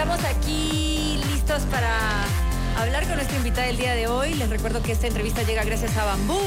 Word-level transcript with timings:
Estamos 0.00 0.24
aquí 0.24 1.20
listos 1.30 1.60
para 1.64 1.94
hablar 2.78 3.04
con 3.04 3.16
nuestra 3.16 3.36
invitada 3.36 3.66
del 3.66 3.76
día 3.76 3.94
de 3.94 4.06
hoy. 4.06 4.32
Les 4.32 4.48
recuerdo 4.48 4.82
que 4.82 4.92
esta 4.92 5.06
entrevista 5.06 5.42
llega 5.42 5.62
gracias 5.62 5.94
a 5.98 6.06
Bambú. 6.06 6.40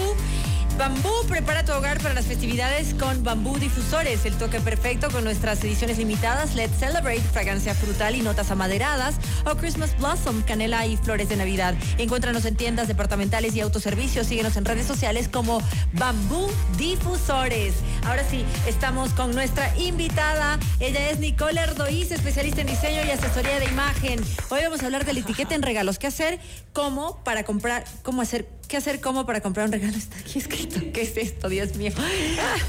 Bambú 0.78 1.12
prepara 1.28 1.64
tu 1.64 1.72
hogar 1.72 2.00
para 2.02 2.16
las 2.16 2.26
festividades 2.26 2.96
con 2.96 3.24
Bambú 3.24 3.58
Difusores, 3.60 4.26
el 4.26 4.34
toque 4.36 4.60
perfecto 4.60 5.10
con 5.12 5.24
nuestras 5.24 5.64
ediciones 5.64 6.00
limitadas 6.00 6.56
Let's 6.56 6.80
Celebrate, 6.80 7.22
fragancia 7.22 7.76
frutal 7.76 8.16
y 8.16 8.22
notas 8.22 8.50
amaderadas 8.50 9.16
o 9.46 9.56
Christmas 9.56 9.96
Blossom, 10.00 10.42
canela 10.42 10.86
y 10.88 10.98
flores 10.98 11.30
de 11.30 11.36
Navidad. 11.36 11.76
Encuéntranos 12.00 12.46
en 12.46 12.56
tiendas 12.56 12.88
departamentales 12.88 13.56
y 13.56 13.62
autoservicios. 13.62 14.28
Síguenos 14.28 14.58
en 14.58 14.66
redes 14.66 14.88
sociales 14.88 15.30
como 15.30 15.62
Bambú 15.94 16.50
Difusores. 16.78 17.76
Ahora 18.06 18.24
sí, 18.30 18.44
estamos 18.68 19.12
con 19.12 19.32
nuestra 19.34 19.78
invitada. 19.78 20.58
Ella 20.80 21.12
es 21.12 21.20
Nicole 21.20 21.62
Erdoiz, 21.62 22.12
especialista 22.12 22.62
en 22.62 22.68
diseño 22.68 23.04
y 23.06 23.12
asesoría 23.12 23.60
de 23.60 23.66
imagen. 23.66 24.20
Hoy 24.50 24.62
vamos 24.64 24.82
a 24.82 24.86
hablar 24.86 25.06
de 25.06 25.14
la 25.14 25.20
etiqueta 25.20 25.54
en 25.54 25.62
regalos. 25.62 26.00
¿Qué 26.00 26.08
hacer? 26.08 26.40
¿Cómo 26.74 27.24
para 27.24 27.44
comprar? 27.44 27.86
¿Cómo 28.02 28.24
hacer? 28.24 28.48
¿Qué 28.74 28.78
hacer? 28.78 29.02
¿Cómo 29.02 29.24
para 29.28 29.40
comprar 29.40 29.68
un 29.68 29.72
regalo? 29.72 29.96
Está 29.96 30.18
aquí 30.18 30.40
escrito. 30.40 30.80
¿Qué 30.92 31.04
es 31.04 31.16
esto, 31.16 31.48
Dios 31.48 31.76
mío? 31.76 31.92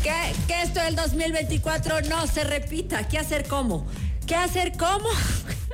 Que, 0.02 0.12
que 0.46 0.60
esto 0.60 0.80
del 0.80 0.96
2024 0.96 2.02
no 2.02 2.26
se 2.26 2.44
repita. 2.44 3.08
¿Qué 3.08 3.16
hacer? 3.16 3.48
¿Cómo? 3.48 3.86
¿Qué 4.26 4.34
hacer? 4.36 4.72
¿Cómo? 4.76 5.08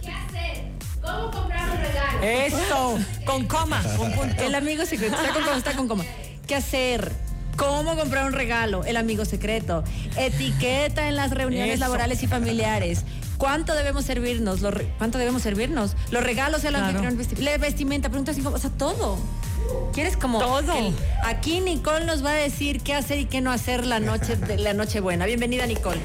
¿Qué 0.01 0.13
hacer? 0.13 0.69
¿Cómo 1.03 1.33
comprar 1.33 1.69
un 1.73 1.77
regalo? 1.79 2.23
Eso, 2.23 2.99
con 3.27 3.45
coma, 3.49 3.83
con 3.97 4.13
punto. 4.13 4.41
El 4.41 4.55
amigo 4.55 4.87
secreto. 4.87 5.17
Está 5.21 5.33
con 5.33 5.43
coma, 5.43 5.57
está 5.57 5.73
con 5.73 5.89
coma. 5.89 6.05
¿Qué 6.47 6.55
hacer? 6.55 7.11
¿Cómo 7.57 7.97
comprar 7.97 8.25
un 8.27 8.33
regalo? 8.33 8.85
El 8.85 8.99
amigo 8.99 9.25
secreto. 9.25 9.83
Etiqueta 10.17 11.09
en 11.09 11.17
las 11.17 11.33
reuniones 11.33 11.73
Eso. 11.75 11.81
laborales 11.81 12.23
y 12.23 12.29
familiares. 12.29 13.05
¿Cuánto 13.37 13.75
debemos 13.75 14.05
servirnos? 14.05 14.61
¿Cuánto 14.97 15.19
debemos 15.19 15.43
servirnos? 15.43 15.97
Los 16.13 16.23
regalos, 16.23 16.63
el 16.63 16.75
Claro. 16.75 16.87
anfitrión, 17.01 17.19
vesti- 17.19 17.39
la 17.43 17.59
vestimenta, 17.59 18.09
preguntas 18.11 18.37
o 18.45 18.59
sea, 18.59 18.71
todo. 18.71 19.19
¿Quieres 19.93 20.17
como 20.17 20.39
Todo. 20.39 20.73
el- 20.79 20.95
aquí 21.25 21.61
Nicole 21.61 22.05
nos 22.05 22.25
va 22.25 22.31
a 22.31 22.35
decir 22.35 22.81
qué 22.83 22.95
hacer 22.95 23.19
y 23.19 23.25
qué 23.27 23.41
no 23.41 23.51
hacer 23.51 23.87
la 23.87 23.99
noche 24.01 24.37
de 24.37 24.57
la 24.59 24.73
noche 24.73 25.01
buena. 25.01 25.27
Bienvenida 25.27 25.67
Nicole. 25.67 26.01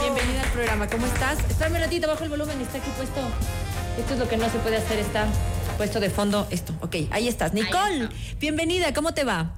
Bienvenida 0.00 0.42
al 0.42 0.50
programa. 0.52 0.88
¿Cómo 0.88 1.06
estás? 1.06 1.38
Espérame 1.48 1.76
un 1.76 1.80
ratito, 1.82 2.08
bajo 2.08 2.24
el 2.24 2.30
volumen, 2.30 2.60
está 2.60 2.78
aquí 2.78 2.90
puesto. 2.96 3.20
Esto 3.98 4.14
es 4.14 4.18
lo 4.18 4.28
que 4.28 4.36
no 4.36 4.48
se 4.50 4.58
puede 4.58 4.76
hacer, 4.78 4.98
está 4.98 5.26
puesto 5.76 6.00
de 6.00 6.10
fondo 6.10 6.46
esto. 6.50 6.74
Ok, 6.80 6.96
ahí 7.10 7.28
estás. 7.28 7.52
Nicole, 7.54 8.04
está. 8.04 8.14
bienvenida, 8.40 8.92
¿cómo 8.92 9.14
te 9.14 9.24
va? 9.24 9.52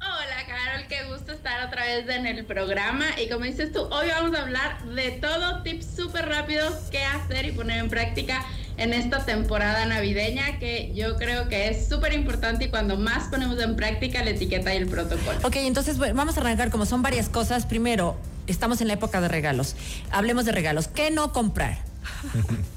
Hola 0.00 0.46
Carol, 0.46 0.86
qué 0.88 1.04
gusto 1.10 1.32
estar 1.32 1.66
otra 1.66 1.84
vez 1.84 2.08
en 2.08 2.26
el 2.26 2.44
programa 2.44 3.06
y 3.20 3.28
como 3.28 3.44
dices 3.44 3.72
tú, 3.72 3.80
hoy 3.90 4.08
vamos 4.08 4.36
a 4.36 4.42
hablar 4.42 4.84
de 4.84 5.12
todo, 5.12 5.62
tips 5.62 5.86
súper 5.96 6.28
rápidos, 6.28 6.74
qué 6.90 7.02
hacer 7.04 7.46
y 7.46 7.52
poner 7.52 7.78
en 7.78 7.88
práctica 7.88 8.44
en 8.78 8.92
esta 8.92 9.24
temporada 9.24 9.86
navideña 9.86 10.58
que 10.58 10.92
yo 10.94 11.16
creo 11.16 11.48
que 11.48 11.68
es 11.68 11.88
súper 11.88 12.12
importante 12.12 12.66
y 12.66 12.68
cuando 12.68 12.96
más 12.96 13.28
ponemos 13.28 13.60
en 13.60 13.76
práctica 13.76 14.22
la 14.22 14.30
etiqueta 14.30 14.74
y 14.74 14.78
el 14.78 14.86
protocolo. 14.86 15.38
Ok, 15.42 15.56
entonces 15.56 15.98
bueno, 15.98 16.14
vamos 16.14 16.36
a 16.36 16.40
arrancar 16.40 16.70
como 16.70 16.86
son 16.86 17.02
varias 17.02 17.28
cosas. 17.28 17.66
Primero, 17.66 18.16
estamos 18.46 18.80
en 18.80 18.88
la 18.88 18.94
época 18.94 19.20
de 19.20 19.28
regalos. 19.28 19.76
Hablemos 20.10 20.44
de 20.44 20.52
regalos. 20.52 20.88
¿Qué 20.88 21.10
no 21.10 21.32
comprar? 21.32 21.78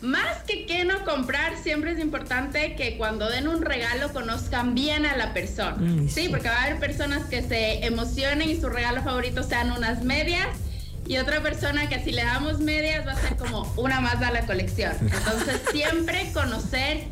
Más 0.00 0.44
que 0.46 0.64
qué 0.64 0.84
no 0.84 1.04
comprar, 1.04 1.60
siempre 1.60 1.90
es 1.90 1.98
importante 1.98 2.76
que 2.76 2.96
cuando 2.96 3.28
den 3.28 3.48
un 3.48 3.62
regalo 3.62 4.12
conozcan 4.12 4.76
bien 4.76 5.04
a 5.04 5.16
la 5.16 5.34
persona. 5.34 5.76
Mm, 5.76 6.08
sí, 6.08 6.22
sí. 6.22 6.28
porque 6.28 6.48
va 6.48 6.54
a 6.54 6.64
haber 6.64 6.78
personas 6.78 7.24
que 7.24 7.42
se 7.42 7.84
emocionen 7.84 8.48
y 8.48 8.60
su 8.60 8.68
regalo 8.68 9.02
favorito 9.02 9.42
sean 9.42 9.72
unas 9.72 10.04
medias. 10.04 10.46
Y 11.06 11.16
otra 11.18 11.42
persona 11.42 11.88
que 11.88 12.02
si 12.04 12.12
le 12.12 12.22
damos 12.24 12.60
medias 12.60 13.06
va 13.06 13.12
a 13.12 13.16
ser 13.20 13.36
como 13.36 13.72
una 13.76 14.00
más 14.00 14.20
a 14.22 14.30
la 14.30 14.44
colección. 14.46 14.92
Entonces 15.00 15.60
siempre 15.72 16.30
conocer 16.34 17.04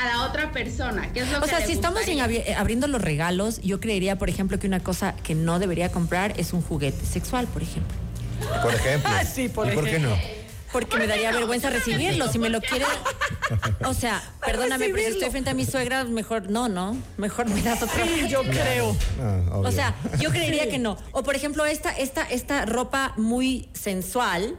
a 0.00 0.06
la 0.06 0.22
otra 0.24 0.50
persona, 0.50 1.12
que 1.12 1.20
es 1.20 1.30
lo 1.30 1.38
O 1.38 1.42
que 1.42 1.48
sea, 1.48 1.60
le 1.60 1.66
si 1.66 1.72
estamos 1.72 2.00
abri- 2.02 2.54
abriendo 2.56 2.86
los 2.88 3.00
regalos, 3.02 3.60
yo 3.62 3.80
creería, 3.80 4.16
por 4.16 4.28
ejemplo, 4.28 4.58
que 4.58 4.66
una 4.66 4.80
cosa 4.80 5.14
que 5.22 5.34
no 5.34 5.58
debería 5.58 5.90
comprar 5.92 6.32
es 6.38 6.52
un 6.52 6.62
juguete 6.62 7.04
sexual, 7.06 7.46
por 7.46 7.62
ejemplo. 7.62 7.96
Por 8.62 8.74
ejemplo. 8.74 9.10
Ah, 9.14 9.24
sí, 9.24 9.48
por 9.48 9.68
¿Y 9.70 9.74
por 9.74 9.84
qué 9.84 9.90
ejemplo. 9.90 10.10
no? 10.16 10.16
Porque 10.74 10.96
me 10.96 11.06
daría 11.06 11.30
vergüenza 11.30 11.70
recibirlo. 11.70 12.26
Si 12.26 12.40
me 12.40 12.48
lo 12.48 12.60
quiere. 12.60 12.84
O 13.84 13.94
sea, 13.94 14.20
perdóname, 14.44 14.86
pero 14.88 14.98
si 14.98 15.12
estoy 15.12 15.30
frente 15.30 15.50
a 15.50 15.54
mi 15.54 15.64
suegra, 15.64 16.02
mejor 16.02 16.50
no, 16.50 16.68
no. 16.68 16.96
Mejor 17.16 17.48
me 17.48 17.62
das 17.62 17.80
otro. 17.80 17.94
Sí, 18.04 18.26
yo 18.28 18.42
creo. 18.42 18.96
Ah. 19.20 19.40
O 19.52 19.70
sea, 19.70 19.94
yo 20.18 20.30
creería 20.30 20.68
que 20.68 20.80
no. 20.80 20.98
O 21.12 21.22
por 21.22 21.36
ejemplo, 21.36 21.64
esta, 21.64 21.92
esta, 21.92 22.24
esta 22.24 22.66
ropa 22.66 23.14
muy 23.16 23.68
sensual. 23.72 24.58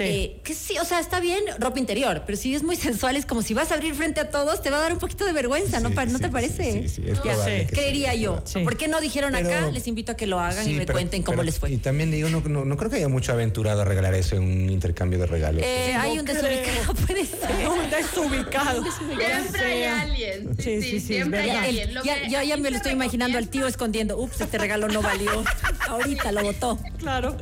Sí. 0.00 0.08
eh, 0.08 0.40
que 0.42 0.54
sí, 0.54 0.78
o 0.78 0.84
sea, 0.84 1.00
está 1.00 1.20
bien 1.20 1.42
ropa 1.58 1.78
interior, 1.78 2.22
pero 2.26 2.36
si 2.38 2.54
es 2.54 2.62
muy 2.62 2.76
sensual, 2.76 3.16
es 3.16 3.26
como 3.26 3.42
si 3.42 3.54
vas 3.54 3.70
a 3.70 3.74
abrir 3.74 3.94
frente 3.94 4.20
a 4.20 4.30
todos, 4.30 4.62
te 4.62 4.70
va 4.70 4.78
a 4.78 4.80
dar 4.80 4.92
un 4.92 4.98
poquito 4.98 5.24
de 5.24 5.32
vergüenza, 5.32 5.80
¿no, 5.80 5.88
Sí, 5.90 5.94
pa- 5.94 6.06
¿no 6.06 6.18
sí, 6.18 6.24
te 6.24 6.28
parece? 6.30 6.72
Sí, 6.72 6.88
sí, 6.88 7.02
es 7.06 7.16
Ya 7.18 7.22
probable 7.22 7.44
sé. 7.60 7.66
que 7.66 7.68
sí. 7.68 7.74
Creería 7.80 8.14
yo. 8.14 8.42
Sí. 8.44 8.60
¿Por 8.60 8.76
qué 8.76 8.88
no 8.88 9.00
dijeron 9.00 9.34
acá? 9.34 9.70
Les 9.70 9.86
invito 9.86 10.12
a 10.12 10.16
que 10.16 10.26
lo 10.26 10.40
hagan 10.40 10.64
Sí, 10.64 10.70
y 10.70 10.74
me 10.74 10.80
pero- 10.86 10.94
cuenten 10.94 11.22
cómo 11.22 11.36
pero- 11.36 11.44
les 11.44 11.58
fue. 11.58 11.70
Y 11.70 11.76
también 11.76 12.10
digo, 12.10 12.28
no, 12.28 12.40
no, 12.40 12.64
no 12.64 12.76
creo 12.76 12.90
que 12.90 12.96
haya 12.96 13.08
mucho 13.08 13.32
aventurado 13.32 13.82
a 13.82 13.84
regalar 13.84 14.14
eso 14.14 14.36
en 14.36 14.42
un 14.42 14.70
intercambio 14.70 15.18
de 15.18 15.26
regalos. 15.26 15.62
Eh, 15.64 15.92
No 15.94 16.00
hay 16.00 16.18
un 16.18 16.24
creo. 16.24 16.42
desubicado, 16.42 16.94
puede 17.06 17.26
ser. 17.26 17.68
Un 17.68 17.90
desubicado. 17.90 18.84
Siempre 18.92 19.64
hay 19.64 19.82
alguien. 19.84 20.56
Sí, 20.56 20.62
Sí, 20.62 20.82
sí, 20.82 20.82
sí, 20.82 21.00
sí, 21.00 21.06
siempre 21.06 21.40
hay 21.40 21.50
alguien. 21.50 21.94
Lo 21.94 22.02
ya, 22.04 22.56
me 22.56 22.70
lo 22.70 22.76
estoy 22.76 22.92
imaginando 22.92 23.38
al 23.38 23.48
tío 23.48 23.66
escondiendo. 23.66 24.18
Ups, 24.18 24.40
este 24.40 24.58
regalo 24.58 24.88
no 24.88 25.02
valió. 25.02 25.42
Ahorita 25.88 26.32
lo 26.32 26.42
botó. 26.42 26.78
Claro. 26.98 27.36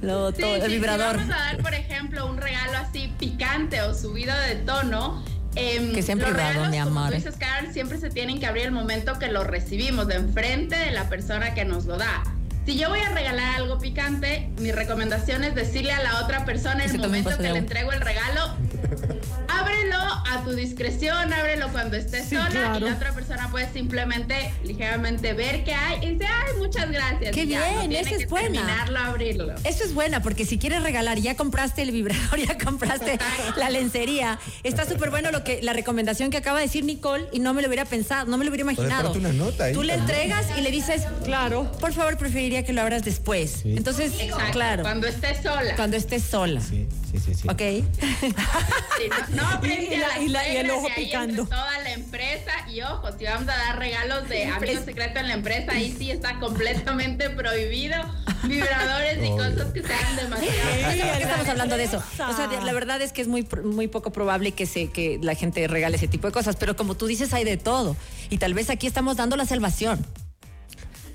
Lo 0.00 0.20
botó 0.20 0.56
el 0.56 0.70
vibrador. 0.70 1.16
vamos 1.16 1.34
a 1.34 1.38
dar, 1.38 1.58
por 1.62 1.72
ejemplo, 1.74 1.91
un 2.26 2.36
regalo 2.38 2.78
así 2.78 3.12
picante 3.18 3.80
o 3.82 3.94
subido 3.94 4.34
de 4.48 4.56
tono. 4.56 5.22
em, 5.54 5.92
Que 5.92 6.00
en 6.00 6.18
los 6.18 6.30
privado, 6.30 6.52
regalos, 6.52 6.70
mi 6.70 6.78
como 6.78 6.98
amor. 7.00 7.10
tú 7.10 7.16
dices, 7.16 7.34
siempre 7.72 7.98
se 7.98 8.08
tienen 8.08 8.40
que 8.40 8.46
abrir 8.46 8.64
el 8.64 8.72
momento 8.72 9.18
que 9.18 9.28
lo 9.28 9.44
recibimos, 9.44 10.06
de 10.08 10.14
enfrente 10.14 10.76
de 10.76 10.92
la 10.92 11.08
persona 11.10 11.52
que 11.52 11.64
nos 11.66 11.84
lo 11.84 11.98
da. 11.98 12.22
Si 12.64 12.78
yo 12.78 12.88
voy 12.88 13.00
a 13.00 13.08
regalar 13.10 13.56
algo 13.56 13.78
picante, 13.78 14.48
mi 14.58 14.72
recomendación 14.72 15.44
es 15.44 15.54
decirle 15.54 15.92
a 15.92 16.02
la 16.02 16.20
otra 16.20 16.44
persona 16.46 16.84
el 16.84 16.96
momento 16.98 17.36
que 17.36 17.50
le 17.50 17.58
entrego 17.58 17.92
el 17.92 18.00
regalo, 18.00 18.56
ábrelo 19.62 19.96
a 19.98 20.42
tu 20.44 20.50
discreción, 20.52 21.32
ábrelo 21.32 21.68
cuando 21.72 21.96
estés 21.96 22.26
Sí, 22.28 22.36
sola 22.36 22.76
y 22.76 22.80
la 22.80 22.94
otra 22.94 23.12
persona 23.12 23.48
puede 23.50 23.72
simplemente 23.72 24.52
ligeramente 24.64 25.32
ver 25.32 25.64
qué 25.64 25.74
hay 25.74 26.04
y 26.06 26.12
dice, 26.12 26.26
ay, 26.26 26.58
muchas 26.58 26.90
gracias. 26.90 27.32
Qué 27.34 27.46
ya, 27.46 27.60
no 27.60 27.66
bien, 27.78 27.90
tiene 27.90 28.08
esa 28.08 28.22
es 28.22 28.28
buena. 28.28 28.48
terminarlo, 28.60 28.98
abrirlo. 28.98 29.54
Eso 29.64 29.84
es 29.84 29.94
buena, 29.94 30.22
porque 30.22 30.44
si 30.44 30.58
quieres 30.58 30.82
regalar, 30.82 31.18
ya 31.18 31.36
compraste 31.36 31.82
el 31.82 31.90
vibrador, 31.92 32.38
ya 32.46 32.58
compraste 32.58 33.18
la 33.56 33.70
lencería. 33.70 34.38
Está 34.62 34.84
súper 34.86 35.10
bueno 35.10 35.30
lo 35.30 35.44
que 35.44 35.62
la 35.62 35.72
recomendación 35.72 36.30
que 36.30 36.36
acaba 36.38 36.58
de 36.58 36.66
decir 36.66 36.84
Nicole 36.84 37.26
y 37.32 37.38
no 37.40 37.54
me 37.54 37.62
lo 37.62 37.68
hubiera 37.68 37.84
pensado, 37.84 38.26
no 38.26 38.36
me 38.38 38.44
lo 38.44 38.50
hubiera 38.50 38.64
Puedes 38.64 38.78
imaginado. 38.78 39.12
ponerte 39.12 39.34
una 39.34 39.44
nota 39.44 39.64
ahí 39.64 39.72
Tú 39.74 39.82
le 39.82 39.96
también. 39.96 40.20
entregas 40.20 40.46
y 40.58 40.60
le 40.62 40.70
dices, 40.70 41.02
Claro. 41.24 41.70
por 41.80 41.92
favor, 41.92 42.16
preferiría 42.18 42.64
que 42.64 42.72
lo 42.72 42.82
abras 42.82 43.02
después. 43.04 43.60
Sí. 43.62 43.74
Entonces, 43.76 44.12
Exacto, 44.20 44.52
claro, 44.52 44.82
Cuando 44.82 45.06
estés 45.06 45.42
sola. 45.42 45.76
cuando 45.76 45.96
estés 45.96 46.22
sola. 46.22 46.60
Sí, 46.60 46.86
sí, 47.12 47.18
sí. 47.18 47.34
sí. 47.34 47.48
¿Ok? 47.48 47.60
Sí, 48.20 49.08
no, 49.34 49.60
no 49.60 49.66
Y- 49.66 49.96
la- 49.96 50.18
y 50.22 50.28
la- 50.28 50.48
y 50.48 50.56
el 50.56 50.70
ojo 50.70 50.88
picando. 50.94 51.42
entre 51.42 51.56
toda 51.56 51.78
la 51.80 51.92
empresa 51.92 52.52
y 52.68 52.82
ojo, 52.82 53.08
si 53.18 53.24
vamos 53.24 53.48
a 53.48 53.56
dar 53.56 53.78
regalos 53.78 54.28
de 54.28 54.46
amigos 54.46 54.84
secretos 54.84 55.16
en 55.18 55.28
la 55.28 55.34
empresa, 55.34 55.72
ahí 55.72 55.94
sí 55.96 56.10
está 56.10 56.38
completamente 56.38 57.30
prohibido 57.30 57.96
vibradores 58.44 59.18
y 59.24 59.30
cosas 59.36 59.72
que 59.72 59.82
sean 59.82 60.16
demasiado. 60.16 60.52
¿Por 60.52 61.16
qué 61.18 61.22
estamos 61.22 61.48
hablando 61.48 61.76
de 61.76 61.84
eso? 61.84 61.98
O 61.98 62.36
sea, 62.36 62.48
la 62.62 62.72
verdad 62.72 63.00
es 63.02 63.12
que 63.12 63.22
es 63.22 63.28
muy, 63.28 63.46
muy 63.64 63.88
poco 63.88 64.10
probable 64.12 64.52
que, 64.52 64.66
se, 64.66 64.90
que 64.90 65.18
la 65.22 65.34
gente 65.34 65.66
regale 65.68 65.96
ese 65.96 66.08
tipo 66.08 66.26
de 66.26 66.32
cosas, 66.32 66.56
pero 66.56 66.76
como 66.76 66.94
tú 66.96 67.06
dices, 67.06 67.32
hay 67.34 67.44
de 67.44 67.56
todo. 67.56 67.96
Y 68.30 68.38
tal 68.38 68.54
vez 68.54 68.70
aquí 68.70 68.86
estamos 68.86 69.16
dando 69.16 69.36
la 69.36 69.44
salvación. 69.46 70.04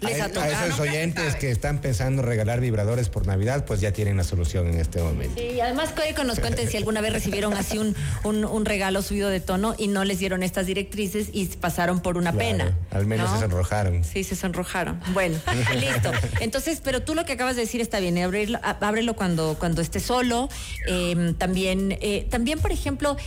Les 0.02 0.20
a, 0.22 0.24
ha 0.24 0.28
a 0.28 0.30
tocado. 0.32 0.66
esos 0.66 0.80
oyentes 0.80 1.36
que 1.36 1.50
están 1.52 1.80
pensando 1.82 2.22
regalar 2.22 2.60
vibradores 2.62 3.10
por 3.10 3.26
Navidad, 3.28 3.66
pues 3.66 3.82
ya 3.82 3.92
tienen 3.92 4.18
la 4.18 4.24
solución 4.24 4.68
en 4.68 4.80
este 4.80 5.02
momento. 5.02 5.40
Sí, 5.42 5.60
además 5.60 5.94
que 5.94 6.24
nos 6.24 6.40
cuenten 6.40 6.70
si 6.70 6.78
alguna 6.78 7.02
vez 7.02 7.14
recibieron 7.14 7.54
así 7.54 7.78
un, 7.78 7.96
un, 8.24 8.46
un 8.46 8.66
regalo 8.66 9.02
subido 9.02 9.30
de 9.30 9.40
tono 9.40 9.76
y 9.78 9.88
no 9.88 10.04
les 10.04 10.20
dieron 10.20 10.44
estas 10.44 10.66
directrices 10.66 11.30
y 11.34 11.46
pasaron 11.48 12.00
por 12.00 12.18
una 12.18 12.32
Claro, 12.32 12.48
pena. 12.48 12.78
Al 12.92 13.06
menos 13.06 13.30
¿no? 13.30 13.36
se 13.36 13.42
sonrojaron. 13.42 14.04
Sí, 14.04 14.24
se 14.24 14.36
sonrojaron. 14.36 15.00
Bueno, 15.14 15.38
listo. 15.76 16.12
Entonces, 16.40 16.82
pero 16.84 17.02
tú 17.02 17.16
lo 17.16 17.26
que 17.26 17.34
acabas 17.34 17.56
de 17.56 17.64
decir 17.64 17.82
está 17.82 18.00
bien, 18.00 18.18
abrirlo, 18.20 18.60
á- 18.64 18.78
ábrelo 18.82 19.16
cuando, 19.16 19.56
cuando 19.60 19.82
esté 19.82 20.00
solo. 20.00 20.50
Eh, 20.88 21.34
también, 21.38 21.98
eh, 22.02 22.28
también, 22.30 22.60
por 22.60 22.72
ejemplo, 22.72 23.18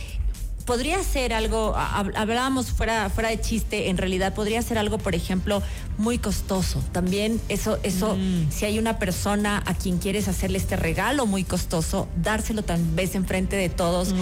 podría 0.61 1.03
ser 1.03 1.33
algo, 1.33 1.73
ha- 1.75 2.03
hab- 2.03 2.13
hablábamos 2.15 2.67
fuera, 2.67 3.09
fuera 3.09 3.29
de 3.29 3.39
chiste, 3.41 3.89
en 3.89 3.97
realidad 3.97 4.33
podría 4.33 4.61
ser 4.61 4.77
algo, 4.77 4.97
por 4.97 5.15
ejemplo, 5.15 5.61
muy 5.97 6.17
costoso. 6.17 6.83
También 6.91 7.41
eso, 7.49 7.79
eso, 7.83 8.17
si 8.49 8.65
hay 8.65 8.79
una 8.79 8.97
persona 8.99 9.63
a 9.65 9.73
quien 9.73 9.97
quieres 9.97 10.27
hacerle 10.27 10.57
este 10.57 10.75
regalo 10.75 11.25
muy 11.25 11.43
costoso, 11.43 12.07
dárselo 12.21 12.63
tal 12.63 12.81
vez 12.93 13.15
enfrente 13.15 13.55
de 13.55 13.69
todos. 13.69 14.13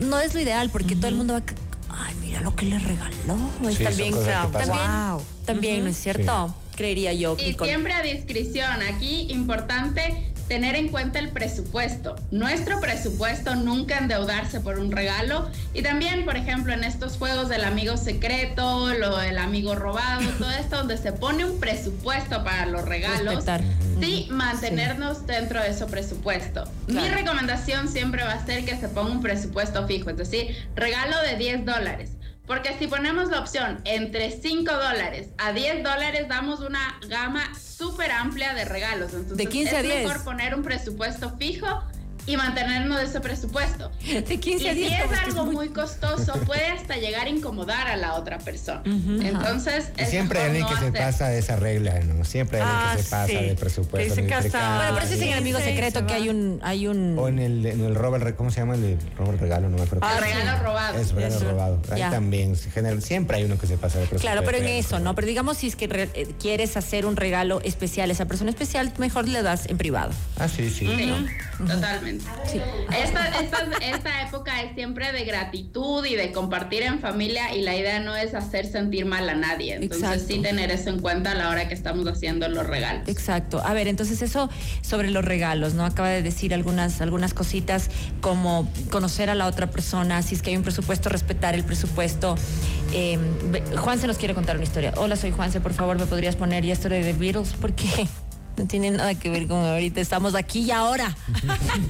No 0.00 0.18
es 0.20 0.34
lo 0.34 0.40
ideal 0.40 0.70
porque 0.70 0.96
todo 0.96 1.08
el 1.08 1.14
mundo 1.14 1.34
va 1.34 1.40
a... 1.40 2.06
Ay, 2.06 2.14
mira 2.20 2.40
lo 2.40 2.54
que 2.56 2.66
le 2.66 2.78
regaló. 2.78 3.36
Es 3.68 3.76
Sí, 3.76 3.84
son 3.84 3.92
también, 3.92 4.12
cosas 4.12 4.46
que 4.46 4.52
pasan. 4.52 4.68
también, 4.68 5.10
Wow. 5.12 5.22
también 5.44 5.84
¿no 5.84 5.90
es 5.90 5.96
cierto? 6.00 6.54
Creería 6.76 7.12
yo. 7.12 7.36
Y 7.38 7.48
Nicole. 7.48 7.70
siempre 7.70 7.92
a 7.92 8.00
discreción. 8.02 8.80
Aquí 8.94 9.26
importante 9.30 10.29
tener 10.50 10.74
en 10.74 10.88
cuenta 10.88 11.20
el 11.20 11.28
presupuesto, 11.28 12.16
nuestro 12.32 12.80
presupuesto, 12.80 13.54
nunca 13.54 13.98
endeudarse 13.98 14.58
por 14.58 14.80
un 14.80 14.90
regalo 14.90 15.48
y 15.74 15.82
también, 15.82 16.24
por 16.24 16.36
ejemplo, 16.36 16.72
en 16.72 16.82
estos 16.82 17.18
juegos 17.18 17.48
del 17.48 17.62
amigo 17.62 17.96
secreto, 17.96 18.92
lo 18.94 19.16
del 19.18 19.38
amigo 19.38 19.76
robado, 19.76 20.28
todo 20.40 20.50
esto 20.50 20.78
donde 20.78 20.96
se 20.96 21.12
pone 21.12 21.44
un 21.44 21.60
presupuesto 21.60 22.42
para 22.42 22.66
los 22.66 22.84
regalos, 22.84 23.36
Respetar. 23.36 23.62
sí 24.00 24.26
mantenernos 24.32 25.24
dentro 25.24 25.62
de 25.62 25.68
ese 25.68 25.86
presupuesto. 25.86 26.64
Mi 26.88 27.08
recomendación 27.08 27.86
siempre 27.86 28.24
va 28.24 28.32
a 28.32 28.44
ser 28.44 28.64
que 28.64 28.76
se 28.76 28.88
ponga 28.88 29.12
un 29.12 29.22
presupuesto 29.22 29.86
fijo, 29.86 30.10
es 30.10 30.16
decir, 30.16 30.56
regalo 30.74 31.16
de 31.22 31.36
10 31.36 31.64
dólares. 31.64 32.10
Porque 32.50 32.76
si 32.80 32.88
ponemos 32.88 33.28
la 33.28 33.38
opción 33.38 33.80
entre 33.84 34.32
5 34.32 34.72
dólares 34.72 35.28
a 35.38 35.52
10 35.52 35.84
dólares, 35.84 36.26
damos 36.28 36.58
una 36.58 36.98
gama 37.08 37.54
súper 37.54 38.10
amplia 38.10 38.54
de 38.54 38.64
regalos. 38.64 39.12
Entonces, 39.12 39.36
De 39.36 39.46
15 39.46 39.76
a 39.76 39.78
es 39.78 39.86
10. 39.86 40.08
mejor 40.08 40.24
poner 40.24 40.56
un 40.56 40.64
presupuesto 40.64 41.36
fijo 41.36 41.68
y 42.26 42.36
mantenernos 42.36 42.98
de 42.98 43.04
ese 43.04 43.20
presupuesto. 43.20 43.90
De 44.28 44.38
15 44.38 44.68
a 44.68 44.72
Y 44.72 44.76
si 44.76 44.80
10. 44.88 44.92
es 45.12 45.18
algo 45.18 45.46
muy- 45.46 45.54
muy 45.60 45.68
costoso, 45.70 46.32
puede 46.46 46.66
hasta 46.68 46.96
llegar 46.96 47.26
a 47.26 47.28
incomodar 47.28 47.88
a 47.88 47.96
la 47.96 48.14
otra 48.14 48.38
persona. 48.38 48.82
Ences, 48.84 49.90
Y 49.98 50.02
es 50.02 50.10
siempre 50.10 50.38
hay 50.40 50.46
alguien 50.46 50.66
que 50.66 50.74
no 50.74 50.80
se 50.80 50.86
hacer. 50.88 51.02
pasa 51.02 51.28
de 51.28 51.38
esa 51.38 51.56
regla, 51.56 52.00
¿no? 52.00 52.24
Siempre 52.24 52.58
hay 52.60 52.64
alguien 52.64 52.80
Ah, 52.88 52.94
que 52.96 53.02
se 53.02 53.10
pasa 53.10 53.26
sí. 53.26 53.34
de 53.34 53.54
presupuesto. 53.56 54.14
El 54.20 54.32
hasta- 54.32 54.42
mercado. 54.42 54.76
Bueno, 54.76 54.90
pero 54.94 55.06
eso 55.06 55.14
es 55.14 55.20
en 55.22 55.28
el 55.28 55.38
amigo 55.38 55.58
Sí, 55.58 55.64
secreto 55.64 56.00
se 56.00 56.06
que 56.06 56.14
hay 56.14 56.28
un, 56.28 56.60
hay 56.62 56.86
un. 56.86 57.18
O 57.18 57.28
en 57.28 57.38
el, 57.38 57.66
en 57.66 57.80
el 57.84 57.94
robo, 57.94 58.16
el 58.16 58.34
¿cómo 58.34 58.50
se 58.50 58.60
llama? 58.60 58.74
El 58.74 58.98
robo 59.18 59.32
el 59.32 59.38
regalo, 59.38 59.68
no 59.68 59.76
me 59.76 59.82
acuerdo. 59.82 60.06
Ah, 60.06 60.16
El 60.18 60.24
sí. 60.24 60.32
regalo 60.32 60.62
robado. 60.62 60.98
Es 60.98 61.12
regalo 61.12 61.36
Eso. 61.36 61.50
robado. 61.50 61.82
Ahí 61.90 61.98
Ya. 61.98 62.10
también, 62.10 62.56
se 62.56 62.70
genera- 62.70 63.00
siempre 63.00 63.36
hay 63.38 63.44
uno 63.44 63.58
que 63.58 63.66
se 63.66 63.76
pasa 63.76 63.98
de 63.98 64.06
presupuesto. 64.06 64.22
Claro, 64.26 64.42
pero 64.44 64.58
en 64.58 64.66
eso, 64.68 64.98
¿no? 64.98 65.14
Pero 65.14 65.26
digamos, 65.26 65.56
si 65.58 65.66
es 65.68 65.76
que 65.76 65.86
re- 65.88 66.10
eh, 66.14 66.28
quieres 66.40 66.76
hacer 66.76 67.06
un 67.06 67.16
regalo 67.16 67.60
especial 67.64 68.08
a 68.10 68.12
esa 68.12 68.26
persona 68.26 68.50
especial, 68.50 68.92
mejor 68.98 69.28
le 69.28 69.42
das 69.42 69.66
en 69.68 69.76
privado. 69.78 70.12
Ah, 70.38 70.48
sí, 70.48 70.70
sí. 70.70 70.86
Sí, 70.86 71.12
totalmente. 71.66 72.09
Sí. 72.46 72.60
Esta, 72.96 73.28
esta, 73.40 73.58
esta 73.80 74.22
época 74.22 74.62
es 74.62 74.74
siempre 74.74 75.12
de 75.12 75.24
gratitud 75.24 76.04
y 76.04 76.16
de 76.16 76.32
compartir 76.32 76.82
en 76.82 76.98
familia 76.98 77.54
y 77.54 77.62
la 77.62 77.76
idea 77.76 78.00
no 78.00 78.16
es 78.16 78.34
hacer 78.34 78.66
sentir 78.66 79.06
mal 79.06 79.28
a 79.28 79.34
nadie. 79.34 79.74
Entonces 79.74 80.02
Exacto. 80.02 80.26
sí 80.26 80.40
tener 80.40 80.70
eso 80.70 80.90
en 80.90 81.00
cuenta 81.00 81.32
a 81.32 81.34
la 81.34 81.48
hora 81.50 81.68
que 81.68 81.74
estamos 81.74 82.06
haciendo 82.08 82.48
los 82.48 82.66
regalos. 82.66 83.08
Exacto. 83.08 83.62
A 83.64 83.72
ver, 83.74 83.88
entonces 83.88 84.22
eso 84.22 84.50
sobre 84.82 85.10
los 85.10 85.24
regalos, 85.24 85.74
¿no? 85.74 85.84
Acaba 85.84 86.08
de 86.08 86.22
decir 86.22 86.54
algunas, 86.54 87.00
algunas 87.00 87.34
cositas 87.34 87.90
como 88.20 88.68
conocer 88.90 89.30
a 89.30 89.34
la 89.34 89.46
otra 89.46 89.68
persona, 89.68 90.22
si 90.22 90.34
es 90.34 90.42
que 90.42 90.50
hay 90.50 90.56
un 90.56 90.62
presupuesto, 90.62 91.08
respetar 91.08 91.54
el 91.54 91.64
presupuesto. 91.64 92.36
Eh, 92.92 93.18
Juan 93.76 93.98
se 93.98 94.06
nos 94.06 94.18
quiere 94.18 94.34
contar 94.34 94.56
una 94.56 94.64
historia. 94.64 94.92
Hola, 94.96 95.16
soy 95.16 95.30
Juanse, 95.30 95.60
por 95.60 95.72
favor, 95.72 95.98
¿me 95.98 96.06
podrías 96.06 96.36
poner 96.36 96.64
Yesterday 96.64 97.02
de 97.02 97.12
The 97.12 97.18
Beatles? 97.18 97.54
Porque 97.60 97.86
no 98.60 98.66
tiene 98.66 98.90
nada 98.90 99.14
que 99.14 99.30
ver 99.30 99.46
con 99.48 99.64
ahorita, 99.64 100.00
estamos 100.00 100.34
aquí 100.34 100.60
y 100.60 100.70
ahora. 100.70 101.16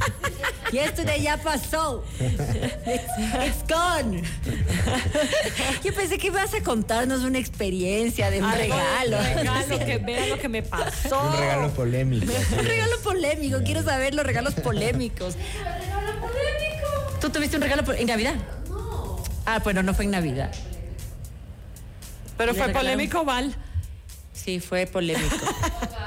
Yesterday 0.72 1.20
ya 1.20 1.36
pasó. 1.36 2.04
It's, 2.20 3.10
it's 3.44 3.64
gone. 3.68 4.22
Yo 5.82 5.92
pensé 5.92 6.16
que 6.18 6.28
ibas 6.28 6.54
a 6.54 6.62
contarnos 6.62 7.22
una 7.22 7.38
experiencia 7.38 8.30
de 8.30 8.38
un 8.38 8.44
Algo 8.44 8.56
de 8.56 8.68
regalo. 8.68 9.18
Un 9.18 9.24
regalo 9.34 9.78
que 9.84 9.98
vea 9.98 10.26
lo 10.28 10.38
que 10.38 10.48
me 10.48 10.62
pasó. 10.62 11.20
Un 11.28 11.38
regalo 11.38 11.70
polémico. 11.70 12.32
Un 12.58 12.64
regalo 12.64 13.00
polémico, 13.02 13.58
quiero 13.64 13.82
saber 13.82 14.14
los 14.14 14.24
regalos 14.24 14.54
polémicos. 14.54 15.34
¿Tú 17.20 17.30
tuviste 17.30 17.56
un 17.56 17.62
regalo 17.62 17.92
en 17.92 18.06
Navidad? 18.06 18.34
No. 18.68 19.20
Ah, 19.44 19.58
bueno, 19.64 19.82
no 19.82 19.92
fue 19.92 20.04
en 20.04 20.12
Navidad. 20.12 20.52
Pero 22.38 22.54
fue 22.54 22.68
regalaron- 22.68 22.72
polémico, 22.74 23.24
Val. 23.24 23.54
Sí, 24.32 24.60
fue 24.60 24.86
polémico. 24.86 25.36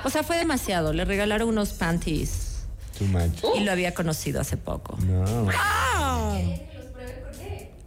O 0.03 0.09
sea, 0.09 0.23
fue 0.23 0.38
demasiado. 0.38 0.94
Le 0.94 1.05
regalaron 1.05 1.50
unos 1.50 1.73
panties 1.73 2.63
Too 2.97 3.05
much. 3.05 3.44
y 3.55 3.59
lo 3.61 3.71
había 3.71 3.94
conocido 3.94 4.41
hace 4.41 4.57
poco. 4.57 4.97
No. 5.05 5.47
Ah, 5.55 6.38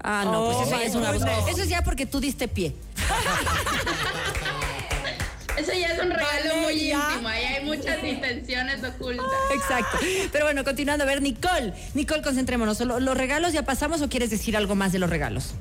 Ah, 0.08 0.22
no, 0.24 0.44
Oh, 0.44 0.52
pues 0.54 0.68
eso 0.68 0.78
ya 0.78 0.84
es 0.84 0.94
una 0.94 1.10
goodness. 1.12 1.48
Eso 1.48 1.62
es 1.62 1.68
ya 1.68 1.82
porque 1.82 2.06
tú 2.06 2.20
diste 2.20 2.46
pie. 2.46 2.72
Eso 5.58 5.72
ya 5.72 5.88
es 5.94 6.02
un 6.02 6.10
regalo 6.10 6.56
muy 6.64 6.92
íntimo, 6.92 7.28
ahí 7.28 7.44
hay 7.44 7.64
muchas 7.64 8.04
intenciones 8.04 8.84
ocultas. 8.84 9.24
Exacto. 9.54 9.96
Pero 10.30 10.44
bueno, 10.44 10.62
continuando, 10.64 11.04
a 11.04 11.06
ver, 11.06 11.22
Nicole. 11.22 11.72
Nicole, 11.94 12.20
concentrémonos. 12.22 12.78
¿Lo- 12.80 13.00
¿Los 13.00 13.16
regalos 13.16 13.54
ya 13.54 13.62
pasamos 13.62 14.02
o 14.02 14.08
quieres 14.10 14.28
decir 14.28 14.54
algo 14.54 14.74
más 14.74 14.92
de 14.92 14.98
los 14.98 15.08
regalos? 15.08 15.54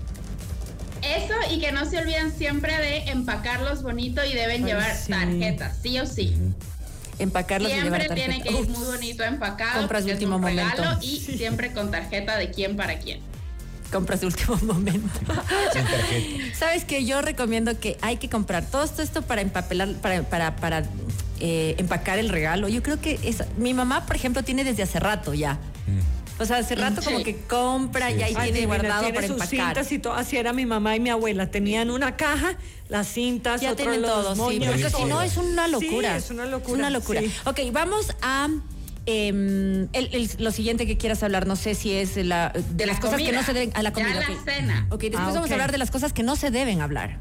Eso 1.05 1.33
y 1.53 1.59
que 1.59 1.71
no 1.71 1.85
se 1.89 1.97
olviden 1.99 2.31
siempre 2.31 2.77
de 2.77 3.09
empacarlos 3.11 3.83
bonito 3.83 4.23
y 4.25 4.33
deben 4.33 4.63
Ay, 4.63 4.71
llevar 4.71 4.95
sí. 4.95 5.11
tarjetas, 5.11 5.77
sí 5.81 5.99
o 5.99 6.05
sí. 6.05 6.35
Empacarlos 7.19 7.71
y 7.71 7.75
llevar 7.75 8.01
Siempre 8.01 8.15
tiene 8.15 8.37
tarjeta. 8.39 8.57
que 8.57 8.63
ir 8.63 8.69
muy 8.69 8.85
bonito 8.85 9.23
empacado. 9.23 9.79
Compras 9.79 10.05
de 10.05 10.11
último 10.13 10.35
un 10.35 10.41
momento. 10.41 10.73
regalo 10.81 10.99
y 11.01 11.17
siempre 11.19 11.71
con 11.71 11.91
tarjeta 11.91 12.37
de 12.37 12.49
quién 12.51 12.75
para 12.75 12.99
quién. 12.99 13.19
compras 13.91 14.19
de 14.21 14.27
último 14.27 14.57
momento. 14.63 15.19
Sin 15.73 15.85
tarjeta. 15.85 16.55
Sabes 16.57 16.83
que 16.83 17.05
yo 17.05 17.21
recomiendo 17.21 17.79
que 17.79 17.97
hay 18.01 18.17
que 18.17 18.29
comprar 18.29 18.65
todo 18.65 18.83
esto 18.83 19.21
para 19.21 19.41
empapelar, 19.41 19.93
para, 20.01 20.23
para, 20.23 20.55
para 20.57 20.83
eh, 21.39 21.75
empacar 21.77 22.19
el 22.19 22.27
regalo. 22.29 22.67
Yo 22.67 22.83
creo 22.83 22.99
que 22.99 23.19
es, 23.23 23.43
mi 23.57 23.73
mamá, 23.73 24.05
por 24.05 24.15
ejemplo, 24.17 24.43
tiene 24.43 24.63
desde 24.65 24.83
hace 24.83 24.99
rato 24.99 25.33
ya. 25.33 25.57
O 26.37 26.45
sea, 26.45 26.57
hace 26.57 26.75
rato 26.75 27.01
como 27.01 27.19
Sí. 27.19 27.23
que 27.23 27.37
compra 27.47 28.09
Sí, 28.11 28.17
y 28.19 28.23
ahí 28.23 28.31
sí. 28.33 28.37
Ay, 28.39 28.51
tiene 28.51 28.67
guardado 28.67 29.03
tiene 29.03 29.15
para 29.15 29.27
sus 29.27 29.35
empacar. 29.41 29.67
cintas 29.75 29.91
y 29.91 29.99
todo. 29.99 30.13
Así 30.15 30.35
era 30.37 30.51
mi 30.51 30.65
mamá 30.65 30.95
y 30.95 30.99
mi 30.99 31.09
abuela. 31.09 31.49
Tenían 31.49 31.89
una 31.89 32.17
caja, 32.17 32.55
las 32.89 33.07
cintas, 33.07 33.61
Ya 33.61 33.71
otro 33.71 33.85
tienen 33.85 34.01
los 34.01 34.11
todo, 34.11 34.49
sí. 34.49 34.59
Porque 34.59 34.89
si 34.89 35.03
no 35.05 35.21
es 35.21 35.37
una 35.37 35.67
locura. 35.69 36.11
Sí, 36.19 36.25
es 36.25 36.31
una 36.31 36.45
locura. 36.45 36.73
Es 36.73 36.79
una 36.79 36.89
locura. 36.89 37.21
sí. 37.21 37.31
Ok, 37.45 37.59
vamos 37.71 38.13
a 38.21 38.49
em, 39.07 39.83
el- 39.93 40.09
el- 40.13 40.29
lo 40.39 40.51
siguiente 40.51 40.87
que 40.87 40.97
quieras 40.97 41.21
hablar. 41.21 41.45
No 41.45 41.55
sé 41.55 41.75
si 41.75 41.91
es 41.93 42.17
la, 42.17 42.51
de 42.71 42.87
las 42.87 42.95
La 42.95 43.01
cosas 43.01 43.21
que 43.21 43.31
no 43.31 43.43
se 43.43 43.53
deben. 43.53 43.71
A 43.75 43.83
la 43.83 43.89
Ya 43.89 43.93
comida. 43.93 44.15
la 44.15 44.31
ok. 44.35 44.43
cena. 44.45 44.87
Ok, 44.89 45.01
después 45.03 45.21
Ah, 45.21 45.31
vamos 45.31 45.49
a 45.51 45.53
hablar 45.53 45.71
de 45.71 45.77
las 45.77 45.91
cosas 45.91 46.11
que 46.11 46.23
no 46.23 46.35
se 46.35 46.49
deben 46.49 46.81
hablar. 46.81 47.19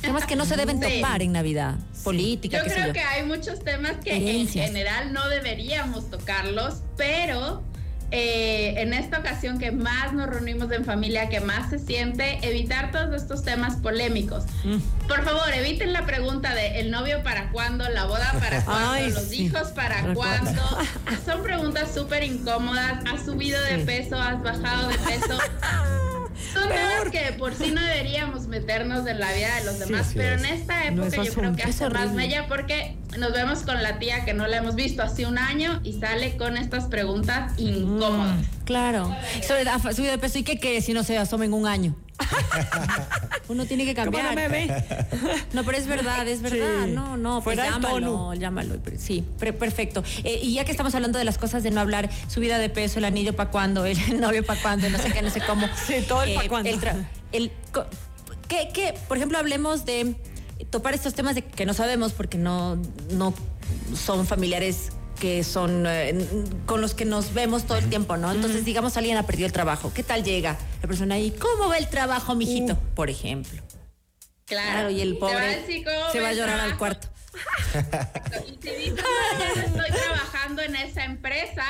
Temas 0.00 0.24
que 0.24 0.36
no 0.36 0.46
se 0.46 0.56
deben 0.56 0.82
Sí. 0.82 1.00
topar 1.02 1.20
en 1.20 1.32
Navidad. 1.32 1.74
Política, 2.02 2.56
Yo 2.58 2.64
qué 2.64 2.70
sé 2.70 2.74
creo 2.76 2.86
yo. 2.88 2.92
que 2.94 3.00
hay 3.00 3.24
muchos 3.26 3.62
temas 3.62 3.96
que 4.02 4.16
Herencias. 4.16 4.68
en 4.68 4.72
general 4.72 5.12
no 5.12 5.28
deberíamos 5.28 6.08
tocarlos, 6.08 6.76
pero 6.96 7.62
eh, 8.10 8.74
en 8.78 8.94
esta 8.94 9.18
ocasión 9.18 9.58
que 9.58 9.70
más 9.70 10.12
nos 10.14 10.28
reunimos 10.28 10.70
en 10.72 10.84
familia, 10.84 11.28
que 11.28 11.40
más 11.40 11.70
se 11.70 11.78
siente, 11.78 12.38
evitar 12.42 12.90
todos 12.90 13.14
estos 13.20 13.42
temas 13.42 13.76
polémicos. 13.76 14.44
Mm. 14.64 14.78
Por 15.06 15.24
favor, 15.24 15.52
eviten 15.52 15.92
la 15.92 16.06
pregunta 16.06 16.54
de 16.54 16.80
el 16.80 16.90
novio 16.90 17.22
para 17.22 17.50
cuándo, 17.50 17.88
la 17.88 18.04
boda 18.06 18.32
para 18.40 18.64
cuándo, 18.64 18.90
Ay, 18.92 19.10
los 19.10 19.24
sí. 19.24 19.44
hijos 19.44 19.68
para 19.68 20.00
¿Para 20.02 20.14
cuándo. 20.14 20.62
Son 21.26 21.42
preguntas 21.42 21.90
súper 21.94 22.22
incómodas. 22.24 23.02
¿Has 23.12 23.24
subido 23.24 23.60
de 23.62 23.80
Sí. 23.80 23.84
peso? 23.84 24.18
¿Has 24.20 24.42
bajado 24.42 24.88
de 24.88 24.98
peso? 24.98 25.38
Son 26.52 26.68
temas 26.68 27.10
que 27.10 27.32
por 27.38 27.54
sí 27.54 27.70
no 27.72 27.80
deberíamos 27.80 28.46
meternos 28.46 29.06
en 29.06 29.18
la 29.20 29.32
vida 29.32 29.54
de 29.56 29.64
los 29.64 29.78
demás, 29.78 30.06
sí 30.08 30.14
pero 30.16 30.36
es. 30.36 30.42
en 30.42 30.46
esta 30.54 30.90
No 30.90 31.04
época 31.04 31.22
es 31.22 31.28
yo 31.28 31.34
creo 31.34 31.56
que 31.56 31.62
Es 31.62 31.68
hace 31.82 31.90
más 31.90 32.12
mella 32.12 32.46
porque 32.48 32.96
nos 33.18 33.32
vemos 33.32 33.60
con 33.60 33.82
la 33.82 33.98
tía 33.98 34.24
que 34.24 34.34
no 34.34 34.46
la 34.46 34.58
hemos 34.58 34.74
visto 34.74 35.02
hace 35.02 35.26
un 35.26 35.38
año 35.38 35.80
y 35.84 35.94
sale 36.00 36.36
con 36.36 36.56
estas 36.56 36.84
preguntas 36.86 37.52
incómodas. 37.58 38.44
Claro. 38.64 39.14
Sobre 39.46 39.68
ha 39.68 39.78
subido 39.78 40.12
de 40.12 40.18
peso 40.18 40.38
y 40.38 40.42
qué 40.44 40.58
quiere 40.58 40.80
si 40.82 40.92
no 40.92 41.02
se 41.04 41.16
asoma 41.18 41.44
en 41.44 41.52
un 41.52 41.66
año. 41.66 41.94
Uno 43.48 43.64
tiene 43.66 43.84
que 43.84 43.94
¿Cómo 43.94 44.10
cambiar. 44.12 44.26
no 44.26 44.34
me 44.34 44.48
ve? 44.48 44.84
No, 45.52 45.64
pero 45.64 45.78
es 45.78 45.86
verdad, 45.86 46.26
es 46.28 46.42
verdad. 46.42 46.84
Sí. 46.86 46.92
No, 46.92 47.16
no, 47.16 47.40
pues 47.42 47.56
Fuera 47.56 47.70
llámalo, 47.70 48.34
llámalo. 48.34 48.76
Sí, 48.98 49.24
perfecto. 49.38 50.02
Eh, 50.24 50.40
y 50.42 50.54
ya 50.54 50.64
que 50.64 50.70
estamos 50.70 50.94
hablando 50.94 51.18
de 51.18 51.24
las 51.24 51.38
cosas 51.38 51.62
de 51.62 51.70
no 51.70 51.80
hablar, 51.80 52.10
subida 52.28 52.58
de 52.58 52.68
peso, 52.68 52.98
el 52.98 53.04
anillo 53.04 53.34
para 53.34 53.50
cuándo, 53.50 53.84
el 53.86 53.98
novio 54.20 54.44
para 54.44 54.60
cuándo, 54.60 54.88
no 54.90 54.98
sé 54.98 55.12
qué, 55.12 55.22
no 55.22 55.30
sé 55.30 55.40
cómo. 55.46 55.66
Sí, 55.86 55.94
todo 56.06 56.22
el 56.24 56.34
pa' 56.34 56.48
cuándo. 56.48 56.68
el 56.70 56.80
tra- 56.80 57.06
el 57.32 57.50
¿qué, 58.48 58.68
qué? 58.74 58.94
por 59.08 59.16
ejemplo, 59.16 59.38
hablemos 59.38 59.84
de 59.84 60.16
topar 60.70 60.94
estos 60.94 61.14
temas 61.14 61.34
de 61.34 61.42
que 61.44 61.64
no 61.66 61.72
sabemos 61.74 62.12
porque 62.12 62.36
no, 62.36 62.76
no 63.12 63.32
son 63.94 64.26
familiares 64.26 64.90
que 65.20 65.42
son 65.44 65.84
eh, 65.86 66.26
con 66.66 66.80
los 66.80 66.94
que 66.94 67.04
nos 67.04 67.34
vemos 67.34 67.64
todo 67.64 67.78
el 67.78 67.88
tiempo, 67.88 68.16
¿no? 68.16 68.30
Entonces, 68.32 68.64
digamos, 68.64 68.96
alguien 68.96 69.16
ha 69.16 69.24
perdido 69.24 69.46
el 69.46 69.52
trabajo. 69.52 69.92
¿Qué 69.94 70.02
tal 70.02 70.22
llega 70.24 70.56
la 70.82 70.88
persona 70.88 71.16
ahí? 71.16 71.30
¿Cómo 71.32 71.68
va 71.68 71.78
el 71.78 71.88
trabajo, 71.88 72.34
mijito? 72.34 72.74
Uh. 72.74 72.94
Por 72.94 73.10
ejemplo. 73.10 73.62
Claro, 74.46 74.70
Claro, 74.72 74.90
y 74.90 75.00
el 75.02 75.18
pobre 75.18 75.64
se 76.12 76.20
va 76.20 76.28
a 76.28 76.32
llorar 76.32 76.60
al 76.60 76.76
cuarto. 76.78 77.08
Y 78.48 78.58
si 78.62 78.74
dices, 78.74 78.94
"No, 78.94 79.38
ya 79.38 79.54
no 79.54 79.82
estoy 79.82 80.00
trabajando 80.00 80.62
en 80.62 80.76
esa 80.76 81.04
empresa, 81.04 81.64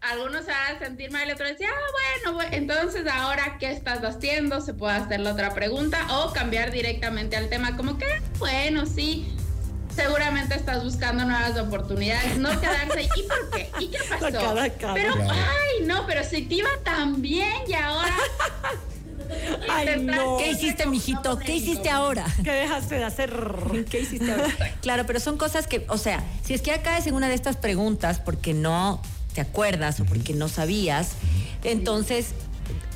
algunos 0.00 0.44
se 0.44 0.50
van 0.50 0.76
a 0.76 0.78
sentir 0.78 1.10
mal 1.10 1.28
y 1.28 1.32
otros 1.32 1.48
decir, 1.50 1.66
ah, 1.66 2.22
bueno, 2.24 2.38
bu- 2.40 2.48
entonces 2.52 3.06
ahora, 3.10 3.56
¿qué 3.58 3.70
estás 3.72 4.02
haciendo? 4.04 4.60
Se 4.60 4.74
puede 4.74 4.94
hacer 4.96 5.20
la 5.20 5.32
otra 5.32 5.54
pregunta 5.54 6.06
o 6.18 6.32
cambiar 6.32 6.70
directamente 6.70 7.36
al 7.36 7.48
tema, 7.48 7.76
como 7.76 7.96
que, 7.98 8.06
bueno, 8.38 8.84
sí, 8.86 9.34
seguramente 9.94 10.54
estás 10.54 10.82
buscando 10.84 11.24
nuevas 11.24 11.58
oportunidades, 11.58 12.36
no 12.38 12.48
quedarse 12.60 13.02
¿y 13.02 13.22
por 13.22 13.50
qué? 13.50 13.70
¿Y 13.80 13.88
qué 13.88 13.98
pasó? 14.08 14.32
cara, 14.38 14.70
cara. 14.70 14.94
Pero, 14.94 15.14
Claro. 15.14 15.30
ay, 15.32 15.86
no, 15.86 16.06
pero 16.06 16.24
si 16.24 16.42
te 16.42 16.54
iba 16.56 16.70
tan 16.84 17.20
bien 17.22 17.52
y 17.66 17.74
ahora... 17.74 18.14
Ay, 19.68 20.00
no. 20.02 20.38
¿Qué 20.38 20.50
hiciste, 20.50 20.86
mijito? 20.86 21.38
¿Qué 21.38 21.54
hiciste 21.54 21.88
ahora? 21.88 22.26
¿Qué 22.42 22.50
dejaste 22.50 22.96
de 22.96 23.04
hacer? 23.04 23.32
¿Qué 23.90 24.00
hiciste 24.00 24.30
ahora? 24.32 24.48
Claro, 24.82 25.06
pero 25.06 25.20
son 25.20 25.36
cosas 25.36 25.68
que, 25.68 25.84
o 25.88 25.98
sea, 25.98 26.24
si 26.44 26.52
es 26.54 26.62
que 26.62 26.70
ya 26.72 26.82
caes 26.82 27.06
en 27.06 27.14
una 27.14 27.28
de 27.28 27.34
estas 27.34 27.56
preguntas 27.56 28.18
porque 28.18 28.54
no 28.54 29.00
te 29.34 29.40
acuerdas 29.40 30.00
o 30.00 30.04
porque 30.04 30.34
no 30.34 30.48
sabías, 30.48 31.12
entonces 31.62 32.30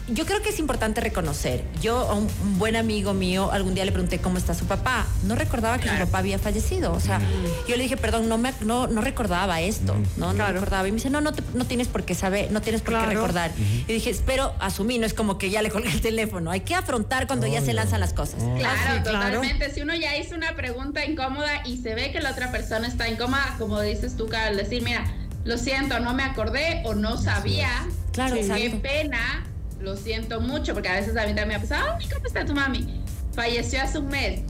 yo 0.08 0.26
creo 0.26 0.42
que 0.42 0.50
es 0.50 0.58
importante 0.58 1.00
reconocer. 1.00 1.64
Yo 1.80 1.98
a 1.98 2.14
un, 2.14 2.28
un 2.42 2.58
buen 2.58 2.76
amigo 2.76 3.14
mío 3.14 3.50
algún 3.52 3.74
día 3.74 3.84
le 3.86 3.92
pregunté 3.92 4.18
cómo 4.18 4.36
está 4.36 4.52
su 4.54 4.66
papá. 4.66 5.06
No 5.24 5.34
recordaba 5.34 5.78
que 5.78 5.88
su 5.88 5.96
papá 5.96 6.18
había 6.18 6.38
fallecido. 6.38 6.92
O 6.92 7.00
sea, 7.00 7.20
yo 7.68 7.76
le 7.76 7.82
dije, 7.84 7.96
perdón, 7.96 8.28
no 8.28 8.36
me 8.36 8.52
no, 8.60 8.86
no 8.86 9.00
recordaba 9.00 9.60
esto. 9.62 9.94
No, 10.16 10.28
no 10.28 10.34
Claro. 10.34 10.52
recordaba. 10.54 10.86
Y 10.88 10.90
me 10.92 10.96
dice, 10.96 11.08
no, 11.10 11.20
no, 11.22 11.32
te- 11.32 11.42
no 11.54 11.64
tienes 11.64 11.88
por 11.88 12.04
qué 12.04 12.14
saber, 12.14 12.52
no 12.52 12.60
tienes 12.60 12.82
por 12.82 12.98
qué 13.00 13.06
recordar. 13.06 13.50
Y 13.58 13.92
dije, 13.92 14.14
pero 14.26 14.54
asumí, 14.60 14.98
no 14.98 15.06
es 15.06 15.14
como 15.14 15.38
que 15.38 15.48
ya 15.50 15.62
le 15.62 15.70
colgué 15.70 15.90
el 15.90 16.00
teléfono. 16.02 16.50
Hay 16.50 16.60
que 16.60 16.74
afrontar 16.74 17.26
cuando 17.26 17.46
ya 17.46 17.62
se 17.62 17.72
lanzan 17.72 18.00
las 18.00 18.12
cosas. 18.12 18.42
Claro, 18.58 18.58
sí, 18.58 19.02
claro. 19.02 19.24
totalmente. 19.40 19.72
Si 19.72 19.80
uno 19.80 19.94
ya 19.94 20.16
hizo 20.18 20.34
una 20.34 20.54
pregunta 20.54 21.04
incómoda 21.06 21.66
y 21.66 21.78
se 21.78 21.94
ve 21.94 22.12
que 22.12 22.20
la 22.20 22.32
otra 22.32 22.50
persona 22.50 22.86
está 22.88 23.08
incómoda, 23.08 23.54
como 23.58 23.80
dices 23.80 24.16
tú, 24.16 24.28
al 24.36 24.56
decir, 24.58 24.82
mira, 24.82 25.04
lo 25.44 25.56
siento, 25.58 25.98
no 26.00 26.12
me 26.14 26.22
acordé 26.24 26.82
o 26.84 26.94
no 26.94 27.16
sabía. 27.16 27.70
Claro, 28.12 28.36
Qué 28.36 28.78
pena, 28.82 29.44
lo 29.80 29.96
siento 29.96 30.40
mucho, 30.40 30.74
porque 30.74 30.88
a 30.88 30.94
veces 30.94 31.16
a 31.16 31.26
mí 31.26 31.34
también 31.34 31.48
me 31.48 31.54
ha 31.56 31.60
pasado, 31.60 31.96
ay, 31.98 32.08
¿cómo 32.12 32.26
está 32.26 32.44
tu 32.44 32.54
mami? 32.54 33.02
Falleció 33.34 33.82
hace 33.82 33.98
un 33.98 34.08
mes. 34.08 34.40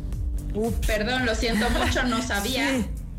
Perdón, 0.86 1.26
lo 1.26 1.34
siento 1.34 1.68
mucho, 1.70 2.04
no 2.04 2.22
sabía. 2.26 2.68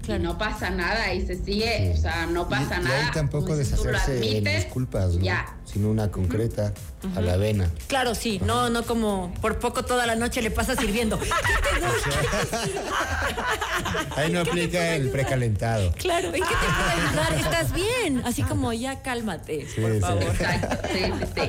Sí, 0.05 0.12
Y 0.12 0.19
no 0.19 0.38
pasa 0.38 0.69
nada 0.69 1.13
y 1.13 1.25
se 1.25 1.35
sigue, 1.43 1.93
o 1.93 1.97
sea, 1.97 2.27
no 2.27 2.47
pasa 2.47 2.77
y, 2.79 2.83
nada. 2.83 3.00
Y 3.00 3.05
ahí 3.05 3.12
tampoco 3.13 3.55
deshacerse 3.57 4.13
admites, 4.13 4.65
disculpas, 4.65 5.15
¿no? 5.15 5.21
Ya. 5.21 5.57
Sino 5.75 5.89
una 5.91 6.10
concreta 6.10 6.74
a 7.17 7.20
la 7.20 7.36
vena. 7.36 7.70
Claro, 7.88 8.15
sí, 8.15 8.39
no, 8.46 8.70
no 8.70 8.84
como 8.84 9.34
por 9.41 9.60
poco 9.60 9.84
toda 9.84 10.05
la 10.05 10.15
noche 10.15 10.41
le 10.41 10.50
pasa 10.50 10.74
sirviendo. 10.74 11.20
Ahí 14.15 14.32
no 14.32 14.39
aplica 14.39 14.96
el 14.96 15.10
precalentado. 15.10 15.91
Claro, 15.98 16.27
¿en 16.27 16.36
qué 16.36 16.39
te 16.39 16.46
puedo 16.46 16.89
ayudar? 17.10 17.34
¿Estás 17.34 17.74
bien? 17.74 18.22
Así 18.24 18.41
como 18.44 18.72
ya 18.72 19.01
cálmate, 19.01 19.67
Sí, 19.67 19.82
por 19.82 19.91
sí. 19.94 20.00
favor. 20.00 20.24
Exacto, 20.24 20.77
sí, 20.94 21.00
sí, 21.00 21.12
sí. 21.36 21.41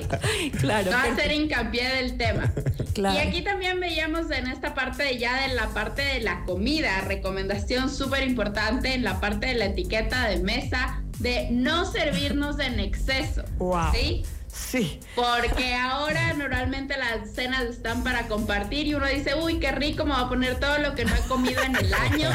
Claro. 0.58 0.90
No 0.90 0.96
perfecto. 0.98 1.20
hacer 1.22 1.32
hincapié 1.32 1.88
del 1.88 2.16
tema. 2.16 2.52
Claro. 2.92 3.14
Y 3.14 3.18
aquí 3.28 3.42
también 3.42 3.78
veíamos 3.78 4.28
en 4.32 4.48
esta 4.48 4.74
parte 4.74 5.04
de 5.04 5.18
ya 5.18 5.46
de 5.46 5.54
la 5.54 5.68
parte 5.68 6.02
de 6.02 6.18
la 6.20 6.44
comida, 6.44 7.00
recomendación 7.02 7.90
súper 7.94 8.24
importante 8.24 8.92
en 8.94 9.04
la 9.04 9.20
parte 9.20 9.46
de 9.46 9.54
la 9.54 9.66
etiqueta 9.66 10.26
de 10.26 10.38
mesa 10.38 11.00
de 11.18 11.48
no 11.50 11.84
servirnos 11.90 12.58
en 12.58 12.80
exceso. 12.80 13.44
Wow. 13.58 13.92
¿Sí? 13.92 14.24
Sí. 14.56 15.00
Porque 15.14 15.74
ahora 15.74 16.32
normalmente 16.32 16.96
las 16.96 17.30
cenas 17.34 17.64
están 17.64 18.02
para 18.02 18.26
compartir 18.26 18.86
y 18.86 18.94
uno 18.94 19.06
dice, 19.06 19.34
uy, 19.34 19.60
qué 19.60 19.70
rico, 19.70 20.04
me 20.04 20.14
voy 20.14 20.24
a 20.24 20.28
poner 20.28 20.58
todo 20.58 20.78
lo 20.78 20.94
que 20.94 21.04
no 21.04 21.14
he 21.14 21.20
comido 21.28 21.62
en 21.62 21.76
el 21.76 21.92
año. 21.92 22.30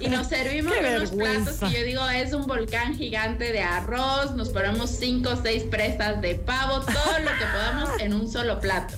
Y 0.00 0.08
nos 0.08 0.26
servimos 0.28 0.72
Qué 0.80 0.96
unos 0.96 1.10
platos 1.12 1.56
que 1.58 1.70
yo 1.70 1.84
digo, 1.84 2.08
es 2.08 2.32
un 2.32 2.46
volcán 2.46 2.96
gigante 2.96 3.52
de 3.52 3.62
arroz, 3.62 4.34
nos 4.34 4.48
ponemos 4.50 4.90
cinco 4.90 5.30
o 5.30 5.36
seis 5.36 5.62
presas 5.62 6.20
de 6.20 6.34
pavo, 6.34 6.80
todo 6.80 7.18
lo 7.20 7.30
que 7.30 7.44
podamos 7.52 7.90
en 8.00 8.14
un 8.14 8.30
solo 8.30 8.60
plato. 8.60 8.94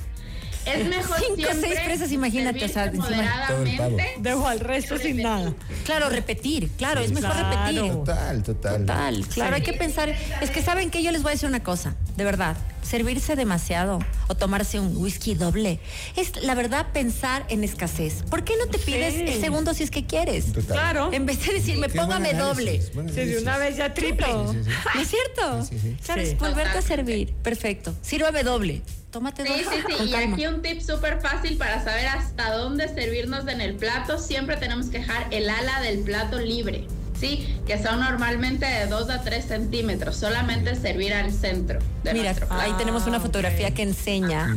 Es 0.67 0.87
mejor 0.87 1.19
Cinco 1.19 1.33
o 1.35 1.37
siempre 1.37 1.69
seis 1.69 1.81
presas, 1.85 2.13
imagínate, 2.13 2.65
o 2.65 2.69
sea, 2.69 2.91
moderadamente. 2.93 4.15
Dejo 4.19 4.47
al 4.47 4.61
resto 4.61 4.99
sin 4.99 5.23
nada. 5.23 5.53
Claro, 5.85 6.09
repetir, 6.09 6.71
claro, 6.79 7.01
es 7.01 7.13
mejor 7.13 7.33
Claro. 7.33 7.51
repetir. 7.67 7.93
Total, 7.93 8.43
total. 8.43 8.81
Total, 8.81 9.27
claro, 9.29 9.57
hay 9.57 9.63
que 9.63 9.73
pensar, 9.75 10.09
es 10.41 10.51
que 10.51 10.63
saben 10.63 10.91
que 10.91 11.03
yo 11.03 11.11
les 11.13 11.23
voy 11.23 11.31
a 11.31 11.35
decir 11.35 11.49
una 11.49 11.63
cosa, 11.63 11.95
de 12.17 12.25
verdad, 12.25 12.57
servirse 12.83 13.37
demasiado 13.37 13.99
o 14.29 14.35
tomarse 14.35 14.79
un 14.81 14.97
whisky 14.97 15.35
doble, 15.35 15.81
es 16.17 16.43
la 16.43 16.55
verdad 16.55 16.87
pensar 16.93 17.45
en 17.49 17.65
escasez. 17.65 18.23
¿Por 18.31 18.45
qué 18.45 18.55
no 18.59 18.67
te 18.67 18.79
pides 18.79 19.15
Sí. 19.15 19.21
el 19.23 19.41
segundo 19.41 19.75
si 19.75 19.83
es 19.83 19.91
que 19.91 20.07
quieres? 20.07 20.47
Total. 20.53 20.67
Claro. 20.67 21.13
En 21.13 21.27
vez 21.27 21.45
de 21.47 21.53
decirme, 21.55 21.89
póngame 21.89 22.35
doble. 22.35 22.81
Sí, 22.83 23.15
de 23.25 23.39
una 23.39 23.59
vez 23.59 23.77
ya 23.77 23.93
triple. 23.95 24.17
Claro. 24.27 24.53
Sí, 24.53 24.59
sí, 24.65 24.71
sí. 24.71 24.77
¿No 24.95 25.01
es 25.01 25.09
cierto? 25.09 25.63
Sí, 25.65 25.79
sí, 25.79 25.81
sí. 25.91 25.97
¿Sabes? 26.03 26.31
Sí. 26.31 26.37
Volverte 26.39 26.79
a 26.79 26.83
servir. 26.83 27.33
Perfecto. 27.43 27.95
Sírvame 28.03 28.43
doble. 28.43 28.83
Tómate 29.15 29.45
Sí, 29.47 29.49
dos. 29.49 29.73
sí, 29.73 29.81
sí. 29.87 29.97
con 29.97 30.09
Y 30.09 30.11
calma. 30.11 30.35
aquí 30.35 30.47
un 30.49 30.61
tip 30.61 30.81
súper 30.81 31.21
fácil 31.21 31.57
para 31.57 31.83
saber 31.85 32.09
hasta 32.09 32.51
dónde 32.53 32.89
servirnos 32.89 33.47
en 33.47 33.61
el 33.61 33.77
plato. 33.77 34.19
Siempre 34.19 34.57
tenemos 34.57 34.87
que 34.87 34.99
dejar 34.99 35.29
el 35.31 35.49
ala 35.49 35.81
del 35.83 36.01
plato 36.01 36.41
libre. 36.41 36.89
Sí, 37.17 37.61
que 37.65 37.81
son 37.81 38.01
normalmente 38.01 38.67
de 38.67 38.87
2 38.89 39.11
a 39.11 39.23
3 39.23 39.45
centímetros. 39.45 40.17
Solamente 40.17 40.75
servir 40.75 41.15
al 41.15 41.31
centro 41.33 41.79
de 42.03 42.13
Mira, 42.13 42.25
nuestro 42.25 42.49
plato. 42.49 42.61
ahí 42.63 42.73
tenemos 42.77 43.07
una 43.07 43.19
Ah, 43.19 43.21
fotografía 43.21 43.71
que 43.73 43.83
enseña 43.83 44.57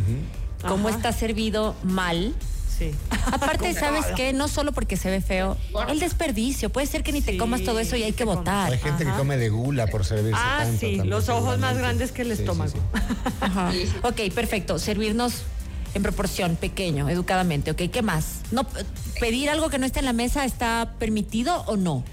cómo 0.67 0.87
Ajá. 0.87 0.97
está 0.97 1.11
servido 1.11 1.75
mal. 1.83 2.33
Sí. 2.77 2.91
Aparte, 3.31 3.73
¿sabes 3.73 4.05
qué? 4.15 4.33
No 4.33 4.47
solo 4.47 4.71
porque 4.71 4.97
se 4.97 5.09
ve 5.09 5.19
feo, 5.21 5.57
el 5.89 5.99
desperdicio. 5.99 6.69
Puede 6.69 6.85
ser 6.87 7.01
que 7.03 7.11
ni 7.11 7.21
te 7.21 7.35
comas 7.37 7.63
todo 7.63 7.79
eso 7.79 7.95
y 7.95 8.03
hay 8.03 8.13
que 8.13 8.23
botar. 8.23 8.71
Hay 8.71 8.77
gente 8.77 9.03
Ajá. 9.03 9.13
que 9.13 9.17
come 9.17 9.37
de 9.37 9.49
gula 9.49 9.87
por 9.87 10.05
servirse 10.05 10.39
Ah, 10.41 10.59
tanto. 10.63 10.79
sí, 10.79 10.97
los 10.97 11.27
ojos 11.29 11.57
más 11.59 11.77
grandes 11.77 12.11
que 12.11 12.21
el 12.21 12.31
estómago. 12.31 12.71
sí. 12.71 12.79
Ajá. 13.41 13.71
Ok, 14.03 14.21
perfecto. 14.33 14.77
Servirnos 14.77 15.41
en 15.95 16.03
proporción, 16.03 16.55
pequeño, 16.55 17.09
educadamente. 17.09 17.71
Ok, 17.71 17.81
¿qué 17.91 18.01
más? 18.03 18.41
No, 18.51 18.67
¿Pedir 19.19 19.49
algo 19.49 19.69
que 19.69 19.79
no 19.79 19.85
esté 19.87 19.99
en 19.99 20.05
la 20.05 20.13
mesa 20.13 20.45
está 20.45 20.93
permitido 20.99 21.63
o 21.65 21.77
no? 21.77 22.03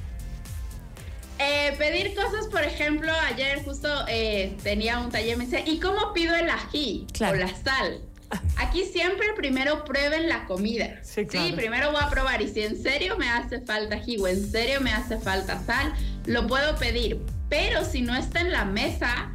Eh, 1.39 1.75
pedir 1.77 2.15
cosas, 2.15 2.47
por 2.51 2.63
ejemplo, 2.63 3.13
ayer 3.29 3.63
justo 3.65 3.89
eh, 4.09 4.57
tenía 4.63 5.01
un 5.01 5.11
taller, 5.11 5.37
me 5.37 5.45
decía, 5.47 5.67
¿y 5.69 5.81
cómo 5.81 6.13
pido 6.15 6.35
el 6.35 6.49
ají 6.49 7.07
Claro. 7.13 7.37
o 7.37 7.41
la 7.41 7.49
sal? 7.49 8.01
Aquí 8.57 8.85
siempre 8.85 9.27
primero 9.37 9.85
prueben 9.85 10.29
la 10.29 10.45
comida. 10.47 10.99
Sí, 11.03 11.27
claro. 11.27 11.57
primero 11.57 11.93
voy 11.93 12.01
a 12.03 12.09
probar 12.09 12.43
y 12.43 12.49
si 12.49 12.63
en 12.63 12.81
serio 12.81 13.17
me 13.17 13.29
hace 13.29 13.61
falta 13.61 13.97
ají 13.97 14.17
o 14.19 14.29
en 14.29 14.51
serio 14.51 14.81
me 14.81 14.93
hace 14.93 15.19
falta 15.19 15.61
sal, 15.65 15.93
lo 16.27 16.47
puedo 16.47 16.77
pedir. 16.77 17.21
Pero 17.49 17.85
si 17.85 18.03
no 18.03 18.15
está 18.17 18.41
en 18.41 18.53
la 18.53 18.65
mesa, 18.65 19.31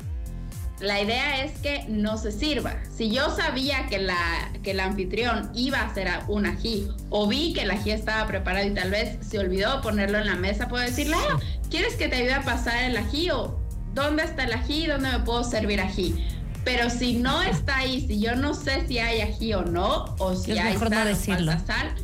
la 0.80 1.02
idea 1.02 1.44
es 1.44 1.58
que 1.60 1.86
no 1.90 2.18
se 2.18 2.32
sirva. 2.32 2.76
Si 2.96 3.10
yo 3.12 3.36
sabía 3.36 3.88
que, 3.88 4.00
la, 4.00 4.52
que 4.64 4.72
el 4.72 4.80
anfitrión 4.80 5.52
iba 5.54 5.80
a 5.80 5.88
hacer 5.88 6.10
un 6.28 6.46
ají 6.46 6.88
o 7.10 7.28
vi 7.28 7.54
que 7.54 7.62
el 7.64 7.72
ají 7.72 7.92
estaba 7.92 8.26
preparado 8.28 8.66
y 8.68 8.74
tal 8.74 8.92
vez 8.92 9.18
se 9.26 9.40
olvidó 9.40 9.82
ponerlo 9.82 10.18
en 10.20 10.26
la 10.26 10.36
mesa, 10.36 10.68
puedo 10.68 10.84
decirle, 10.84 11.16
"Ah, 11.18 11.40
¿quieres 11.70 11.96
que 11.96 12.08
te 12.08 12.16
ayude 12.16 12.34
a 12.34 12.42
pasar 12.44 12.84
el 12.84 12.98
ají 12.98 13.30
o 13.32 13.60
dónde 13.94 14.24
está 14.24 14.46
el 14.46 14.54
ají? 14.54 14.88
¿Dónde 14.88 15.12
me 15.12 15.20
puedo 15.20 15.44
servir 15.44 15.82
ají? 15.82 16.16
Pero 16.64 16.90
si 16.90 17.14
no 17.14 17.42
está 17.42 17.78
ahí, 17.78 18.06
si 18.08 18.20
yo 18.20 18.36
no 18.36 18.54
sé 18.54 18.86
si 18.88 19.00
hay 19.00 19.22
ají 19.22 19.54
o 19.54 19.64
no, 19.64 20.16
o 20.20 20.36
si 20.36 20.52
Es 20.52 20.60
hay 20.60 20.74
mejor 20.74 20.90
sal 20.90 21.08
decirlo. 21.08 21.52
falta 21.54 21.74
sal, 21.74 21.96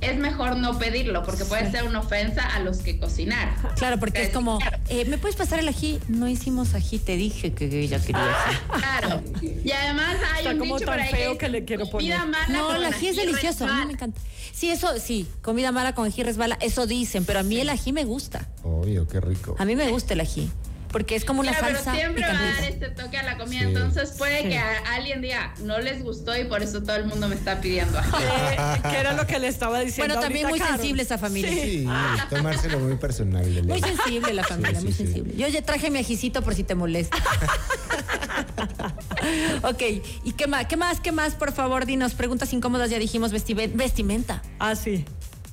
es 0.00 0.18
mejor 0.18 0.56
no 0.56 0.78
pedirlo 0.78 1.22
porque 1.22 1.46
puede 1.46 1.70
ser 1.70 1.84
una 1.84 2.00
ofensa 2.00 2.42
a 2.54 2.60
los 2.60 2.78
que 2.78 2.98
cocinaron. 2.98 3.54
Claro, 3.76 3.98
porque 3.98 4.22
es 4.22 4.28
como, 4.30 4.58
eh, 4.90 5.06
¿me 5.06 5.16
puedes 5.16 5.34
pasar 5.36 5.58
el 5.60 5.68
ají? 5.68 5.98
No 6.08 6.28
hicimos 6.28 6.74
ají, 6.74 6.98
te 6.98 7.16
dije 7.16 7.54
que 7.54 7.64
ella 7.80 7.98
quería 7.98 8.20
ají. 8.44 8.56
Claro. 8.78 9.22
Y 9.42 9.72
además 9.72 10.16
hay 10.34 10.38
Está 10.40 10.50
un 10.50 10.58
como 10.58 10.74
dicho 10.74 10.86
tan 10.86 10.94
por 10.98 11.02
ahí 11.06 11.10
feo 11.10 11.32
que, 11.32 11.38
que 11.38 11.48
le 11.48 11.64
quiero 11.64 11.88
comida 11.88 12.18
poner. 12.20 12.30
mala 12.48 12.48
No, 12.58 12.66
con 12.66 12.76
el 12.76 12.84
ají 12.84 13.08
es 13.08 13.16
delicioso, 13.16 13.64
a 13.66 13.74
mí 13.80 13.86
me 13.86 13.92
encanta. 13.94 14.20
Sí, 14.52 14.68
eso 14.70 14.98
sí, 15.00 15.26
comida 15.42 15.72
mala 15.72 15.94
con 15.94 16.06
ají 16.06 16.22
resbala, 16.22 16.58
eso 16.60 16.86
dicen, 16.86 17.24
pero 17.24 17.40
a 17.40 17.42
mí 17.42 17.58
el 17.58 17.70
ají 17.70 17.92
me 17.92 18.04
gusta. 18.04 18.46
Obvio, 18.62 19.08
qué 19.08 19.20
rico. 19.20 19.56
A 19.58 19.64
mí 19.64 19.74
me 19.74 19.88
gusta 19.88 20.12
el 20.12 20.20
ají, 20.20 20.50
porque 20.94 21.16
es 21.16 21.24
como 21.24 21.40
una 21.40 21.50
Claro, 21.50 21.74
salsa 21.74 21.90
pero 21.90 22.02
siempre 22.04 22.22
va 22.22 22.38
a 22.38 22.54
dar 22.54 22.64
este 22.70 22.88
toque 22.90 23.16
a 23.18 23.24
la 23.24 23.36
comida, 23.36 23.62
Sí. 23.62 23.66
entonces 23.66 24.10
puede 24.16 24.42
Sí. 24.42 24.48
que 24.50 24.58
a 24.58 24.94
alguien 24.94 25.22
diga, 25.22 25.52
no 25.64 25.80
les 25.80 26.04
gustó 26.04 26.36
y 26.38 26.44
por 26.44 26.62
eso 26.62 26.84
todo 26.84 26.94
el 26.94 27.06
mundo 27.06 27.26
me 27.26 27.34
está 27.34 27.60
pidiendo. 27.60 27.98
Eh, 28.54 28.80
que 28.88 28.96
era 28.96 29.12
lo 29.12 29.26
que 29.26 29.40
le 29.40 29.48
estaba 29.48 29.80
diciendo. 29.80 30.14
Bueno, 30.14 30.20
también 30.24 30.46
muy 30.48 30.60
sensible 30.60 31.02
esa 31.02 31.18
familia. 31.18 31.50
Sí, 31.50 31.84
tomárselo 32.30 32.78
muy 32.78 32.94
personal. 32.96 33.42
Muy 33.44 33.62
ley. 33.62 33.80
sensible 33.82 34.32
la 34.34 34.44
familia, 34.44 34.78
Sí, 34.78 34.84
muy 34.84 34.92
sí, 34.92 34.98
sí. 34.98 35.04
sensible. 35.06 35.34
Yo 35.36 35.48
ya 35.48 35.62
traje 35.62 35.90
mi 35.90 35.98
ajicito 35.98 36.42
por 36.42 36.54
si 36.54 36.62
te 36.62 36.76
molesta. 36.76 37.16
ok, 39.62 39.82
¿y 40.24 40.32
qué 40.32 40.46
más? 40.46 40.66
¿Qué 40.66 40.76
más? 40.76 41.00
¿Qué 41.00 41.10
más? 41.10 41.34
Por 41.34 41.52
favor, 41.52 41.86
dinos. 41.86 42.14
Preguntas 42.14 42.52
incómodas, 42.52 42.88
ya 42.90 43.00
dijimos 43.00 43.32
vestimen- 43.32 43.72
vestimenta. 43.74 44.42
Ah, 44.60 44.76
sí. 44.76 45.04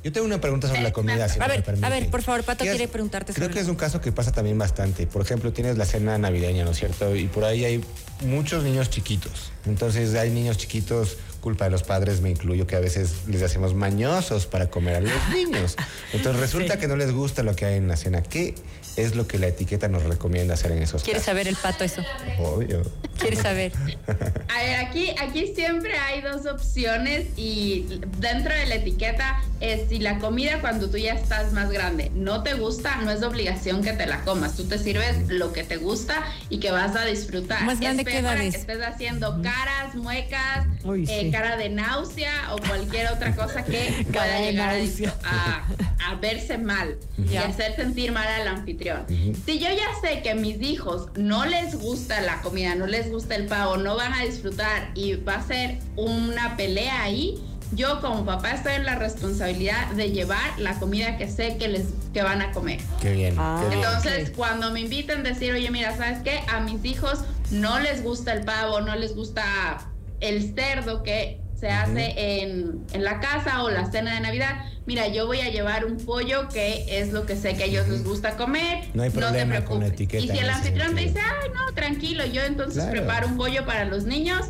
Yo 0.04 0.12
tengo 0.12 0.26
una 0.26 0.42
pregunta 0.42 0.68
sobre 0.68 0.82
la 0.82 0.92
comida. 0.92 1.30
si 1.30 1.40
A 1.40 1.48
me 1.48 1.62
permite. 1.62 1.86
a 1.86 1.90
ver, 1.90 2.10
por 2.10 2.24
favor, 2.24 2.44
Pato 2.44 2.64
¿Qué 2.64 2.72
quiere 2.72 2.88
preguntarte 2.88 3.34
Creo 3.34 3.46
sobre- 3.48 3.54
que 3.56 3.60
es 3.62 3.68
un 3.68 3.76
caso 3.76 4.02
que 4.02 4.12
pasa 4.12 4.32
también 4.32 4.58
bastante. 4.58 5.06
Por 5.06 5.22
ejemplo, 5.22 5.54
tienes 5.54 5.78
la 5.78 5.86
cena 5.86 6.18
navideña, 6.18 6.66
¿no 6.66 6.72
es 6.72 6.78
cierto? 6.78 7.16
Y 7.16 7.28
por 7.28 7.44
ahí 7.44 7.64
hay 7.66 7.84
muchos 8.26 8.64
niños 8.64 8.90
chiquitos. 8.90 9.52
Entonces 9.66 10.16
hay 10.16 10.32
niños 10.32 10.58
chiquitos 10.58 11.18
culpa 11.42 11.66
de 11.66 11.72
los 11.72 11.82
padres, 11.84 12.22
me 12.22 12.30
incluyo, 12.30 12.68
que 12.68 12.76
a 12.76 12.80
veces 12.80 13.28
les 13.28 13.42
hacemos 13.42 13.74
mañosos 13.74 14.46
para 14.46 14.70
comer 14.70 14.96
a 14.98 15.02
los 15.02 15.12
niños. 15.34 15.76
Entonces 16.14 16.40
resulta 16.42 16.78
que 16.78 16.88
no 16.88 16.96
les 16.96 17.12
gusta 17.12 17.42
lo 17.44 17.56
que 17.56 17.66
hay 17.66 17.78
en 17.78 17.88
la 17.88 17.98
cena. 17.98 18.22
¿Qué 18.24 18.54
es 18.98 19.16
lo 19.16 19.28
que 19.28 19.40
la 19.40 19.48
etiqueta 19.48 19.88
nos 19.88 20.04
recomienda 20.04 20.54
hacer 20.56 20.72
en 20.74 20.82
esos 20.84 21.04
¿Quieres 21.04 21.22
casos? 21.22 21.26
saber 21.32 21.48
el 21.48 21.56
pato 21.56 21.84
eso? 21.84 22.04
Obvio. 22.40 22.82
¿Quieres 23.20 23.40
saber? 23.40 23.72
A 24.08 24.64
ver, 24.64 24.76
aquí, 24.86 25.12
aquí 25.22 25.54
siempre 25.56 25.98
hay 25.98 26.22
dos 26.22 26.46
opciones 26.46 27.28
y 27.38 28.02
dentro 28.18 28.54
de 28.54 28.66
la 28.66 28.76
etiqueta 28.76 29.42
es 29.60 29.90
si 29.90 30.00
la 30.00 30.18
comida 30.20 30.60
cuando 30.60 30.90
tú 30.90 30.98
ya 30.98 31.14
estás 31.14 31.54
más 31.54 31.70
grande 31.72 32.12
no 32.16 32.44
te 32.44 32.56
gusta, 32.56 32.96
no 32.98 33.12
es 33.12 33.22
obligación 33.24 33.84
que 33.84 33.94
te 33.94 34.06
la 34.08 34.22
comas. 34.22 34.56
Tú 34.56 34.66
te 34.68 34.78
sirves 34.78 35.28
lo 35.30 35.54
que 35.54 35.64
te 35.64 35.78
gusta 35.78 36.24
y 36.50 36.60
que 36.60 36.72
vas 36.72 36.96
a 36.96 37.06
disfrutar. 37.06 37.64
¿Más 37.64 37.80
grande 37.80 38.04
que 38.04 38.18
estés 38.48 38.82
haciendo 38.82 39.42
caras, 39.42 39.96
muecas, 39.96 40.66
Uy, 40.84 41.06
eh, 41.10 41.30
cara 41.32 41.58
de 41.58 41.70
náusea 41.70 42.54
o 42.54 42.58
cualquier 42.68 43.12
otra 43.12 43.36
cosa 43.36 43.64
que 43.64 44.06
pueda 44.12 44.40
llegar 44.40 44.70
a, 44.70 44.78
náusea. 44.78 45.16
a- 45.24 45.58
a 45.58 45.91
verse 46.22 46.58
mal 46.58 46.98
y 47.30 47.36
hacer 47.38 47.76
sentir 47.76 48.12
mal 48.12 48.28
al 48.28 48.48
anfitrión. 48.48 49.06
Si 49.08 49.60
yo 49.60 49.68
ya 49.70 49.88
sé 50.02 50.22
que 50.22 50.32
a 50.32 50.36
mis 50.36 50.62
hijos 50.62 51.08
no 51.16 51.46
les 51.46 51.76
gusta 51.80 52.22
la 52.22 52.42
comida, 52.42 52.76
no 52.76 52.88
les 52.88 53.10
gusta 53.12 53.36
el 53.36 53.46
pavo, 53.48 53.78
no 53.78 53.96
van 53.96 54.14
a 54.14 54.24
disfrutar 54.24 54.92
y 54.96 55.16
va 55.16 55.36
a 55.36 55.44
ser 55.48 55.80
una 55.96 56.58
pelea 56.58 57.04
ahí, 57.04 57.42
yo 57.74 58.02
como 58.02 58.26
papá 58.26 58.52
estoy 58.52 58.74
en 58.74 58.86
la 58.86 58.96
responsabilidad 58.96 59.88
de 59.92 60.12
llevar 60.12 60.60
la 60.60 60.78
comida 60.78 61.18
que 61.18 61.30
sé 61.30 61.56
que 61.58 61.70
les 61.70 61.86
que 62.14 62.22
van 62.22 62.42
a 62.42 62.52
comer. 62.52 62.82
Qué 63.02 63.14
bien, 63.14 63.36
Ah. 63.38 63.64
Entonces, 63.72 64.32
cuando 64.36 64.72
me 64.72 64.82
invitan 64.82 65.22
a 65.26 65.30
decir, 65.30 65.54
oye, 65.54 65.72
mira, 65.72 65.96
¿sabes 65.96 66.20
qué? 66.24 66.42
A 66.50 66.60
mis 66.60 66.84
hijos 66.84 67.20
no 67.50 67.80
les 67.80 68.04
gusta 68.04 68.34
el 68.34 68.44
pavo, 68.44 68.82
no 68.82 68.96
les 68.98 69.16
gusta 69.16 69.88
el 70.20 70.54
cerdo 70.54 71.02
que 71.04 71.40
se 71.62 71.70
hace 71.70 72.42
en, 72.42 72.82
en 72.92 73.04
la 73.04 73.20
casa 73.20 73.64
o 73.64 73.70
la 73.70 73.90
cena 73.92 74.16
de 74.16 74.20
Navidad. 74.20 74.66
Mira, 74.88 75.08
yo 75.08 75.28
voy 75.28 75.42
a 75.42 75.50
llevar 75.50 75.86
un 75.86 75.98
pollo 75.98 76.50
que 76.50 77.00
es 77.00 77.14
lo 77.14 77.28
que 77.28 77.36
sé 77.36 77.54
que 77.56 77.64
a 77.64 77.66
ellos 77.68 77.88
les 77.88 78.04
gusta 78.04 78.36
comer. 78.36 78.86
No 78.96 79.04
hay 79.04 79.12
te 79.12 79.20
problema 79.20 79.64
con 79.64 79.80
la 79.80 79.86
preocupes. 79.86 79.94
etiqueta 79.94 80.24
Y 80.24 80.30
si 80.30 80.38
el 80.44 80.50
anfitrión 80.50 80.96
te 80.96 81.02
dice, 81.02 81.20
ay, 81.20 81.50
no, 81.54 81.72
tranquilo, 81.76 82.26
yo 82.26 82.42
entonces 82.44 82.84
Claro. 82.84 82.92
preparo 82.92 83.28
un 83.28 83.38
pollo 83.38 83.64
para 83.66 83.86
los 83.86 84.06
niños. 84.06 84.48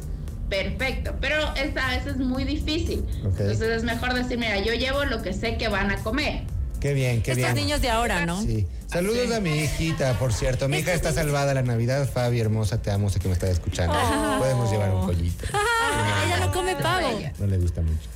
Perfecto, 0.50 1.16
pero 1.22 1.36
es 1.56 1.76
a 1.78 1.90
veces 1.90 2.18
muy 2.18 2.44
difícil. 2.46 3.06
Entonces 3.24 3.62
es 3.62 3.84
mejor 3.84 4.14
decir, 4.14 4.38
mira, 4.38 4.58
yo 4.60 4.74
llevo 4.74 5.04
lo 5.06 5.22
que 5.22 5.34
sé 5.34 5.58
que 5.58 5.68
van 5.68 5.92
a 5.92 5.98
comer. 5.98 6.44
Qué 6.82 6.94
bien, 6.94 7.22
qué 7.22 7.32
Estos 7.32 7.54
bien. 7.54 7.56
niños 7.56 7.82
de 7.82 7.90
ahora, 7.92 8.26
¿no? 8.26 8.42
Sí. 8.42 8.68
Saludos 8.88 9.32
a 9.32 9.40
mi 9.40 9.52
hijita, 9.52 10.18
por 10.20 10.34
cierto. 10.34 10.68
Mi 10.68 10.80
hija 10.80 10.94
está 10.94 11.14
salvada 11.14 11.54
la 11.54 11.62
Navidad. 11.62 12.10
Fabi, 12.12 12.40
hermosa, 12.42 12.82
te 12.82 12.92
amo, 12.92 13.10
sé 13.10 13.20
que 13.20 13.28
me 13.28 13.34
está 13.36 13.48
escuchando. 13.50 13.94
Podemos 14.40 14.70
llevar 14.72 14.90
un 14.94 15.06
pollito. 15.06 15.46
Ah, 15.54 16.24
ella 16.26 16.46
no 16.46 16.52
come 16.52 16.76
pavo. 16.76 17.20
No 17.40 17.48
le 17.48 17.58
gusta 17.58 17.82
mucho. 17.82 18.10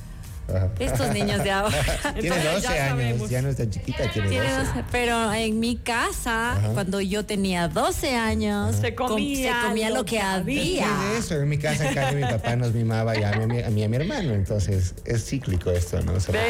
Ajá. 0.48 0.70
Estos 0.78 1.10
niños 1.12 1.42
de 1.42 1.50
ahora. 1.50 1.76
Tiene 2.20 2.36
Entonces, 2.36 2.52
12 2.54 2.62
ya 2.62 2.70
años, 2.70 2.88
sabemos. 2.90 3.30
ya 3.30 3.42
no 3.42 3.48
es 3.48 3.56
tan 3.56 3.70
chiquita, 3.70 4.10
tiene 4.12 4.28
Tiene 4.28 4.50
12. 4.52 4.64
12, 4.66 4.84
pero 4.92 5.32
en 5.32 5.58
mi 5.60 5.76
casa, 5.76 6.52
Ajá. 6.52 6.68
cuando 6.68 7.00
yo 7.00 7.24
tenía 7.26 7.68
12 7.68 8.14
años, 8.14 8.76
Se 8.76 8.94
com- 8.94 9.08
comía 9.08 9.60
se 9.62 9.66
comía 9.68 9.90
lo 9.90 9.96
lo 9.96 10.04
que 10.04 10.16
que 10.16 10.20
había. 10.22 10.86
Después 10.86 11.10
de 11.12 11.18
eso, 11.18 11.34
en 11.42 11.48
mi 11.48 11.58
casa, 11.58 12.12
mi 12.12 12.22
papá 12.22 12.56
nos 12.56 12.72
mimaba 12.72 13.14
ya 13.18 13.30
a 13.30 13.36
mí, 13.46 13.60
a 13.60 13.70
mí 13.70 13.80
y 13.80 13.84
a 13.84 13.88
mi 13.88 13.96
hermano. 13.96 14.32
Entonces, 14.34 14.94
es 15.04 15.24
cíclico 15.26 15.70
esto, 15.70 16.00
¿no? 16.02 16.18
Se 16.20 16.32
¿Ves? 16.32 16.42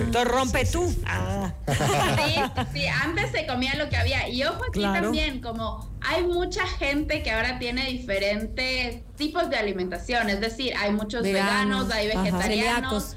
Entonces 0.00 0.30
rompe 0.32 0.64
tú. 0.66 0.92
Ah. 1.06 1.52
Sí, 1.68 2.40
sí, 2.74 2.86
antes 2.86 3.30
se 3.30 3.46
comía 3.46 3.74
lo 3.76 3.88
que 3.88 3.96
había. 3.96 4.28
Y 4.28 4.42
ojo 4.44 4.62
aquí 4.68 4.80
Claro. 4.80 5.04
también, 5.04 5.40
como 5.40 5.90
hay 6.00 6.22
mucha 6.24 6.66
gente 6.66 7.22
que 7.22 7.30
ahora 7.30 7.58
tiene 7.58 7.86
diferentes 7.86 9.02
tipos 9.16 9.48
de 9.48 9.56
alimentación. 9.56 10.28
Es 10.28 10.40
decir, 10.40 10.72
hay 10.76 10.92
muchos 10.92 11.22
Veganos, 11.22 11.88
veganos, 11.88 11.92
hay 11.92 12.06
vegetarianos. 12.08 13.16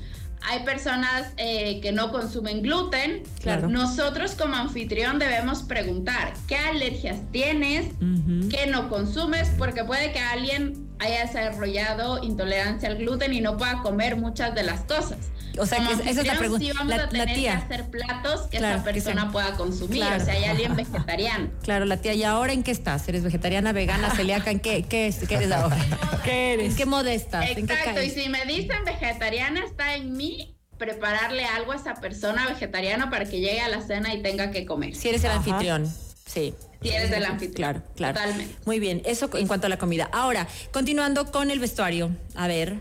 Hay 0.49 0.63
personas 0.63 1.33
eh, 1.37 1.81
que 1.81 1.91
no 1.91 2.11
consumen 2.11 2.61
gluten. 2.61 3.23
Claro. 3.41 3.67
Nosotros 3.67 4.33
como 4.35 4.55
anfitrión 4.55 5.19
debemos 5.19 5.63
preguntar 5.63 6.33
qué 6.47 6.55
alergias 6.57 7.17
tienes, 7.31 7.87
Ujú. 7.95 8.49
qué 8.49 8.67
no 8.67 8.89
consumes, 8.89 9.49
porque 9.57 9.83
puede 9.83 10.13
que 10.13 10.19
alguien 10.19 10.86
haya 10.99 11.25
desarrollado 11.25 12.23
intolerancia 12.23 12.89
al 12.89 12.97
gluten 12.97 13.33
y 13.33 13.41
no 13.41 13.57
pueda 13.57 13.81
comer 13.81 14.15
muchas 14.15 14.53
de 14.55 14.63
las 14.63 14.81
cosas. 14.81 15.17
O 15.59 15.65
sea, 15.65 15.79
Como 15.79 15.89
que 16.03 16.09
esa 16.11 16.21
es 16.21 16.27
la 16.27 16.37
pregunta. 16.37 16.63
Sí 16.65 16.71
vamos 16.71 16.87
La- 16.89 16.95
a 16.95 16.97
la 17.05 17.09
tener 17.09 17.33
tía. 17.35 17.51
que 17.57 17.63
hacer 17.73 17.89
platos 17.89 18.41
que 18.47 18.57
Claro, 18.59 18.75
esa 18.75 18.83
que 18.85 18.93
persona 18.93 19.21
sean- 19.21 19.31
pueda 19.31 19.53
consumir. 19.53 19.97
Claro. 20.01 20.21
O 20.21 20.25
sea, 20.25 20.33
hay 20.35 20.43
alguien 20.45 20.75
vegetariano. 20.75 21.49
Claro, 21.63 21.85
la 21.85 21.97
tía, 21.97 22.13
¿y 22.13 22.23
ahora 22.23 22.53
en 22.53 22.61
qué 22.63 22.69
estás? 22.71 23.07
¿Eres 23.09 23.23
vegetariana, 23.23 23.71
vegana, 23.71 24.11
celíaca? 24.15 24.51
¿En 24.51 24.59
qué, 24.59 24.83
qué, 24.83 25.07
es- 25.07 25.27
qué 25.27 25.35
eres 25.35 25.51
ahora? 25.51 25.77
¿Qué 26.23 26.53
¿En 26.53 26.59
eres? 26.59 26.75
qué 26.75 26.85
moda 26.85 27.11
estás? 27.11 27.49
¿En 27.49 27.65
qué 27.65 27.73
Exacto, 27.73 28.03
y 28.03 28.09
si 28.11 28.29
me 28.29 28.45
dicen 28.45 28.83
vegetariana, 28.85 29.63
está 29.65 29.95
en 29.95 30.15
mí 30.15 30.53
prepararle 30.77 31.43
algo 31.45 31.71
a 31.71 31.75
esa 31.75 31.95
persona 31.95 32.47
vegetariana 32.47 33.09
para 33.09 33.25
que 33.25 33.39
llegue 33.39 33.61
a 33.61 33.67
la 33.67 33.81
cena 33.81 34.13
y 34.13 34.21
tenga 34.21 34.51
que 34.51 34.63
comer. 34.67 34.95
Si 34.95 35.09
eres 35.09 35.23
el 35.23 35.31
Ajá. 35.31 35.37
anfitrión. 35.39 35.91
Sí. 36.27 36.53
Si 36.81 36.89
eres 36.89 37.11
el 37.11 37.25
anfitrión. 37.25 37.53
Claro, 37.55 37.83
claro. 37.95 38.19
Totalmente. 38.19 38.55
Muy 38.65 38.79
bien, 38.79 39.01
eso 39.05 39.29
en 39.33 39.47
cuanto 39.47 39.67
a 39.67 39.69
la 39.69 39.77
comida. 39.77 40.09
Ahora, 40.11 40.47
continuando 40.71 41.31
con 41.31 41.51
el 41.51 41.59
vestuario. 41.59 42.11
A 42.35 42.47
ver. 42.47 42.75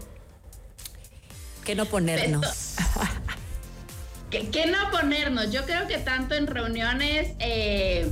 ¿Qué 1.64 1.74
no 1.74 1.86
ponernos? 1.86 2.76
¿Qué, 4.30 4.48
qué 4.50 4.66
no 4.66 4.90
ponernos? 4.90 5.50
Yo 5.50 5.64
creo 5.64 5.86
que 5.88 5.98
tanto 5.98 6.34
en 6.34 6.46
reuniones 6.46 7.32
eh, 7.38 8.08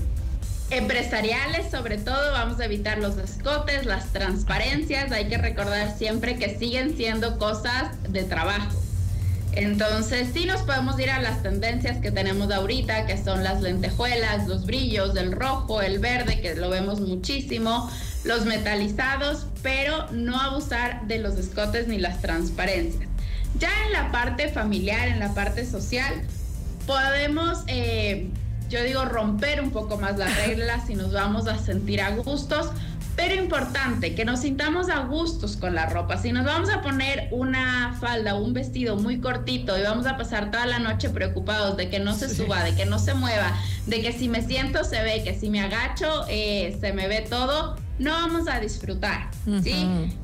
empresariales, 0.71 1.71
sobre 1.71 1.99
todo, 1.99 2.33
vamos 2.33 2.61
a 2.61 2.65
evitar 2.65 2.99
los 2.99 3.17
escotes, 3.19 3.85
las 3.87 4.13
transparencias. 4.13 5.13
Hay 5.13 5.29
que 5.29 5.39
recordar 5.39 5.97
siempre 5.97 6.37
que 6.37 6.59
siguen 6.59 6.97
siendo 6.97 7.39
cosas 7.39 7.91
de 8.11 8.25
trabajo. 8.25 8.84
Entonces, 9.57 10.29
sí 10.35 10.47
nos 10.47 10.63
podemos 10.63 10.99
ir 10.99 11.11
a 11.11 11.21
las 11.21 11.43
tendencias 11.43 11.99
que 11.99 12.11
tenemos 12.11 12.51
ahorita, 12.51 13.07
que 13.07 13.23
son 13.23 13.45
las 13.45 13.63
lentejuelas, 13.63 14.49
los 14.49 14.67
brillos, 14.67 15.17
el 15.17 15.33
rojo, 15.33 15.81
el 15.81 16.01
verde, 16.01 16.41
que 16.41 16.55
lo 16.55 16.71
vemos 16.71 17.01
muchísimo, 17.01 17.89
los 18.25 18.47
metalizados, 18.47 19.47
pero 19.63 20.11
no 20.11 20.41
abusar 20.41 21.07
de 21.07 21.19
los 21.19 21.37
escotes 21.39 21.87
ni 21.87 21.99
las 21.99 22.21
transparencias. 22.21 23.09
Ya 23.59 23.71
en 23.87 23.93
la 23.93 24.11
parte 24.11 24.49
familiar, 24.49 25.07
en 25.07 25.21
la 25.21 25.33
parte 25.35 25.65
social, 25.65 26.13
podemos, 26.87 27.63
eh, 27.69 28.31
yo 28.69 28.83
digo, 28.83 29.05
romper 29.05 29.61
un 29.61 29.71
poco 29.71 29.99
más 29.99 30.19
las 30.19 30.35
reglas 30.47 30.91
y 30.91 30.97
nos 30.97 31.13
vamos 31.13 31.47
a 31.47 31.59
sentir 31.59 32.01
a 32.01 32.11
gustos, 32.11 32.71
pero 33.17 33.35
importante, 33.35 34.15
que 34.15 34.25
nos 34.25 34.41
sintamos 34.41 34.89
a 34.89 35.01
gustos 35.01 35.57
con 35.57 35.75
la 35.75 35.87
ropa. 35.87 36.19
Si 36.19 36.33
nos 36.33 36.45
vamos 36.45 36.69
a 36.71 36.83
poner 36.83 37.29
una 37.31 37.97
falda 38.01 38.35
o 38.35 38.45
un 38.45 38.53
vestido 38.53 38.97
muy 38.97 39.21
cortito 39.21 39.79
y 39.79 39.83
vamos 39.83 40.07
a 40.07 40.17
pasar 40.17 40.51
toda 40.51 40.67
la 40.67 40.79
noche 40.79 41.11
preocupados 41.11 41.77
de 41.77 41.89
que 41.91 42.01
no 42.01 42.15
se 42.15 42.29
suba, 42.35 42.65
de 42.65 42.75
que 42.75 42.87
no 42.87 42.99
se 42.99 43.15
mueva, 43.15 43.57
de 43.87 44.03
que 44.03 44.13
si 44.13 44.29
me 44.29 44.43
siento 44.43 44.83
se 44.85 45.01
ve, 45.03 45.23
que 45.23 45.39
si 45.39 45.49
me 45.49 45.61
agacho 45.61 46.25
eh, 46.29 46.77
se 46.81 46.93
me 46.93 47.07
ve 47.07 47.21
todo, 47.29 47.77
no 47.99 48.11
vamos 48.11 48.49
a 48.49 48.59
disfrutar. 48.59 49.31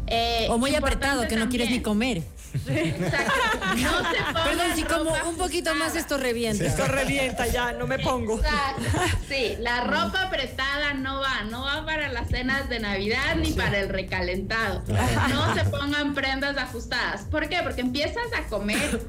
Eh, 0.09 0.47
O 0.51 0.59
muy 0.59 0.75
apretado, 0.75 1.29
que 1.29 1.37
no 1.37 1.49
quieres 1.49 1.71
ni 1.71 1.81
comer. 1.81 2.23
Exacto. 2.55 3.33
No 3.77 4.11
se 4.11 4.17
pongan 4.17 4.45
Perdón, 4.45 4.67
si 4.75 4.83
como 4.83 5.13
un 5.29 5.37
poquito 5.37 5.75
más 5.75 5.95
esto 5.97 6.19
revienta. 6.19 6.65
Esto 6.65 6.87
revienta 6.87 7.47
ya, 7.47 7.73
no 7.73 7.87
me 7.87 7.99
pongo. 7.99 8.39
Exacto. 8.39 8.83
Sí, 9.29 9.57
la 9.61 9.83
ropa 9.83 10.23
apretada 10.25 10.95
no 10.95 11.21
va, 11.21 11.43
no 11.45 11.63
va 11.63 11.85
para 11.85 12.09
las 12.09 12.29
cenas 12.29 12.69
de 12.69 12.81
Navidad 12.81 13.37
ni 13.37 13.53
para 13.53 13.79
el 13.79 13.89
recalentado. 13.89 14.83
No 15.29 15.55
se 15.55 15.65
pongan 15.65 16.15
prendas 16.15 16.57
ajustadas. 16.57 17.23
¿Por 17.23 17.49
qué? 17.49 17.61
Porque 17.63 17.81
empiezas 17.81 18.27
a 18.37 18.49
comer 18.49 19.01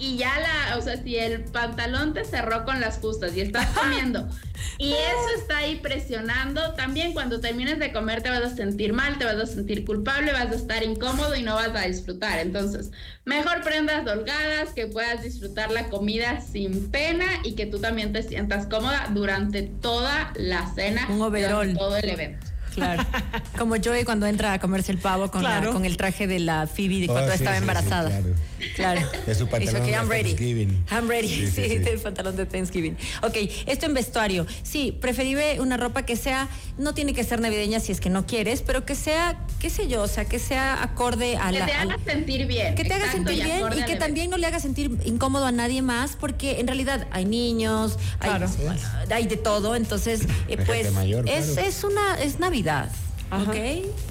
y 0.00 0.16
ya 0.16 0.32
la, 0.40 0.76
o 0.78 0.82
sea, 0.82 0.96
si 1.02 1.16
el 1.16 1.44
pantalón 1.44 2.14
te 2.14 2.24
cerró 2.24 2.64
con 2.64 2.80
las 2.80 2.98
justas 2.98 3.36
y 3.36 3.42
estás 3.42 3.66
comiendo 3.78 4.26
y 4.78 4.92
eso 4.92 5.38
está 5.38 5.58
ahí 5.58 5.76
presionando, 5.76 6.72
también 6.74 7.12
cuando 7.12 7.40
termines 7.40 7.78
de 7.78 7.92
comer 7.92 8.22
te 8.22 8.30
vas 8.30 8.40
a 8.40 8.54
sentir 8.56 8.92
mal, 8.94 9.18
te 9.18 9.24
vas 9.26 9.36
a 9.36 9.46
sentir 9.46 9.84
culpable, 9.84 10.32
vas 10.32 10.50
a 10.50 10.54
estar 10.54 10.82
incómodo 10.82 11.36
y 11.36 11.42
no 11.42 11.54
vas 11.54 11.70
a 11.74 11.82
disfrutar. 11.82 12.38
Entonces, 12.38 12.90
mejor 13.24 13.62
prendas 13.62 14.06
holgadas, 14.06 14.70
que 14.74 14.86
puedas 14.86 15.22
disfrutar 15.22 15.70
la 15.70 15.88
comida 15.90 16.40
sin 16.40 16.90
pena 16.90 17.26
y 17.44 17.54
que 17.54 17.66
tú 17.66 17.78
también 17.78 18.12
te 18.12 18.22
sientas 18.22 18.66
cómoda 18.66 19.08
durante 19.10 19.62
toda 19.62 20.32
la 20.36 20.66
cena, 20.74 21.06
Un 21.10 21.18
durante 21.18 21.74
todo 21.74 21.96
el 21.96 22.08
evento. 22.08 22.46
Claro. 22.74 23.04
Como 23.58 23.74
Joey 23.82 24.04
cuando 24.04 24.26
entra 24.26 24.52
a 24.54 24.58
comerse 24.60 24.92
el 24.92 24.98
pavo 24.98 25.30
con, 25.30 25.42
la- 25.42 25.66
con 25.72 25.84
el 25.84 25.96
traje 25.96 26.26
de 26.26 26.38
la 26.38 26.66
Phoebe 26.66 27.00
de 27.00 27.06
Oh, 27.08 27.12
cuando 27.12 27.32
sí, 27.32 27.36
estaba 27.38 27.56
sí, 27.56 27.58
sí, 27.58 27.62
embarazada. 27.64 28.08
claro. 28.10 28.34
Claro. 28.74 29.00
De 29.26 29.34
su 29.34 29.46
pantalón 29.48 29.82
que 29.82 29.90
de 29.90 29.96
I'm 29.96 30.08
ready. 30.08 30.30
Thanksgiving. 30.30 30.84
I'm 30.90 31.08
ready. 31.08 31.28
Sí, 31.28 31.46
Sí, 31.46 31.52
sí, 31.62 31.68
sí. 31.70 31.78
del 31.78 31.98
pantalón 32.00 32.36
de 32.36 32.46
Thanksgiving. 32.46 32.96
Ok, 33.22 33.36
esto 33.66 33.86
en 33.86 33.94
vestuario. 33.94 34.46
Sí, 34.62 34.92
preferible 34.92 35.60
una 35.60 35.76
ropa 35.76 36.04
que 36.04 36.16
sea, 36.16 36.48
no 36.78 36.94
tiene 36.94 37.14
que 37.14 37.24
ser 37.24 37.40
navideña 37.40 37.80
si 37.80 37.92
es 37.92 38.00
que 38.00 38.10
no 38.10 38.26
quieres, 38.26 38.62
pero 38.62 38.84
que 38.84 38.94
sea, 38.94 39.38
qué 39.60 39.70
sé 39.70 39.88
yo, 39.88 40.02
o 40.02 40.08
sea, 40.08 40.24
que 40.24 40.38
sea 40.38 40.82
acorde 40.82 41.36
a 41.36 41.50
Que 41.50 41.58
la. 41.60 41.66
te 41.66 41.72
al- 41.72 41.90
haga 41.92 42.04
sentir 42.04 42.46
bien. 42.46 42.74
que 42.74 42.84
te 42.84 42.94
haga 42.94 43.10
sentir 43.10 43.42
bien 43.44 43.62
y 43.78 43.84
que 43.84 43.96
también 43.96 44.30
no 44.30 44.36
le 44.36 44.46
haga 44.46 44.60
sentir 44.60 44.90
incómodo 45.04 45.46
a 45.46 45.52
nadie 45.52 45.82
más, 45.82 46.16
porque 46.18 46.60
en 46.60 46.66
realidad 46.66 47.06
hay 47.10 47.24
niños, 47.24 47.98
hay, 48.20 48.30
Claro. 48.30 48.46
hay 49.10 49.26
de 49.26 49.36
todo, 49.36 49.76
entonces, 49.76 50.22
eh, 50.48 50.56
pues 50.64 50.92
mayor, 50.92 51.28
es, 51.28 51.46
claro. 51.52 51.68
es 51.68 51.84
una, 51.84 52.14
es 52.22 52.38
Navidad. 52.38 52.90
Ajá. 53.30 53.50
¿Ok? 53.50 53.56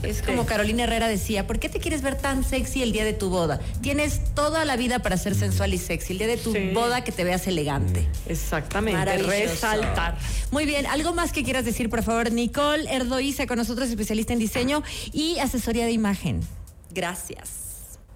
Es 0.03 0.21
como 0.21 0.45
Carolina 0.45 0.84
Herrera 0.84 1.08
decía, 1.08 1.45
¿por 1.45 1.60
qué 1.60 1.67
te 1.69 1.79
quieres 1.79 2.01
ver 2.01 2.15
tan 2.15 2.43
sexy 2.43 2.82
el 2.84 2.91
día 2.91 3.03
de 3.03 3.13
tu 3.13 3.29
boda? 3.29 3.60
Tienes 3.82 4.34
toda 4.34 4.63
la 4.65 4.77
vida 4.77 4.99
para 4.99 5.17
ser 5.17 5.36
sensual 5.36 5.73
y 5.73 5.77
sexy. 5.77 6.13
El 6.13 6.19
día 6.19 6.27
de 6.27 6.38
tu 6.38 6.53
Sí. 6.53 6.71
boda 6.73 7.03
que 7.03 7.12
te 7.12 7.23
veas 7.23 7.45
elegante. 7.47 8.08
Exactamente. 8.27 8.97
Maravilloso. 8.97 9.32
Resaltar. 9.32 10.17
Muy 10.51 10.65
bien, 10.65 10.86
algo 10.86 11.13
más 11.13 11.32
que 11.34 11.43
quieras 11.43 11.65
decir, 11.65 11.89
por 11.89 12.03
favor, 12.03 12.32
Nicole 12.32 12.89
Erdoiza 12.93 13.45
con 13.45 13.58
nosotros, 13.58 13.89
especialista 13.89 14.34
en 14.34 14.39
diseño 14.39 14.84
y 15.12 15.38
asesoría 15.39 15.86
de 15.86 15.91
imagen. 15.91 16.39
Gracias. 16.91 17.49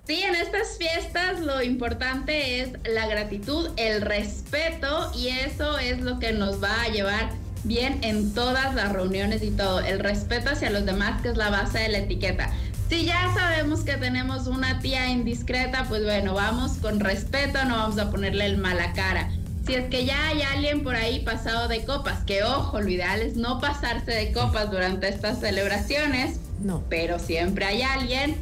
Sí, 0.06 0.22
en 0.22 0.36
estas 0.36 0.78
fiestas 0.78 1.40
lo 1.40 1.62
importante 1.64 2.60
es 2.60 2.70
la 2.84 3.08
gratitud, 3.08 3.70
el 3.78 4.02
respeto 4.02 5.12
y 5.16 5.30
eso 5.30 5.78
es 5.80 6.02
lo 6.02 6.20
que 6.20 6.34
nos 6.34 6.62
va 6.62 6.82
a 6.82 6.90
llevar 6.90 7.30
bien 7.64 8.00
en 8.04 8.34
todas 8.34 8.74
las 8.76 8.92
reuniones 8.92 9.42
y 9.44 9.52
todo. 9.52 9.80
El 9.80 10.00
respeto 10.00 10.50
hacia 10.52 10.70
los 10.70 10.86
demás, 10.86 11.22
que 11.22 11.30
es 11.30 11.38
la 11.38 11.50
base 11.50 11.80
de 11.80 11.90
la 11.90 11.98
etiqueta. 12.00 12.50
Si 12.90 13.06
ya 13.06 13.34
sabemos 13.34 13.82
que 13.82 13.94
tenemos 13.94 14.48
una 14.48 14.80
tía 14.80 15.10
indiscreta, 15.10 15.86
pues 15.88 16.04
bueno, 16.04 16.34
vamos 16.34 16.74
con 16.74 17.00
respeto, 17.00 17.64
no 17.66 17.78
vamos 17.78 17.98
a 17.98 18.12
ponerle 18.12 18.46
el 18.46 18.58
mala 18.58 18.94
cara. 18.94 19.32
Si 19.66 19.74
es 19.76 19.90
que 19.90 20.06
ya 20.06 20.28
hay 20.28 20.42
alguien 20.42 20.84
por 20.84 20.96
ahí 20.96 21.22
pasado 21.22 21.70
de 21.70 21.86
copas, 21.86 22.20
que 22.26 22.44
ojo, 22.44 22.82
lo 22.82 22.90
ideal 22.90 23.22
es 23.22 23.38
no 23.38 23.62
pasarse 23.62 24.12
de 24.12 24.34
copas 24.34 24.70
durante 24.70 25.08
estas 25.08 25.40
celebraciones, 25.40 26.40
No. 26.60 26.84
pero 26.90 27.18
siempre 27.18 27.64
hay 27.66 27.82
alguien, 27.82 28.36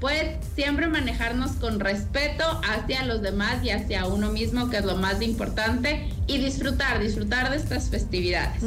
pues 0.00 0.22
siempre 0.54 0.86
manejarnos 0.88 1.52
con 1.52 1.80
respeto 1.80 2.44
hacia 2.68 3.04
los 3.04 3.22
demás 3.22 3.64
y 3.64 3.70
hacia 3.70 4.04
uno 4.04 4.30
mismo, 4.30 4.68
que 4.68 4.76
es 4.76 4.84
lo 4.84 4.96
más 4.96 5.22
importante, 5.22 6.10
y 6.26 6.38
disfrutar, 6.38 7.00
disfrutar 7.00 7.50
de 7.50 7.56
estas 7.56 7.88
festividades. 7.88 8.62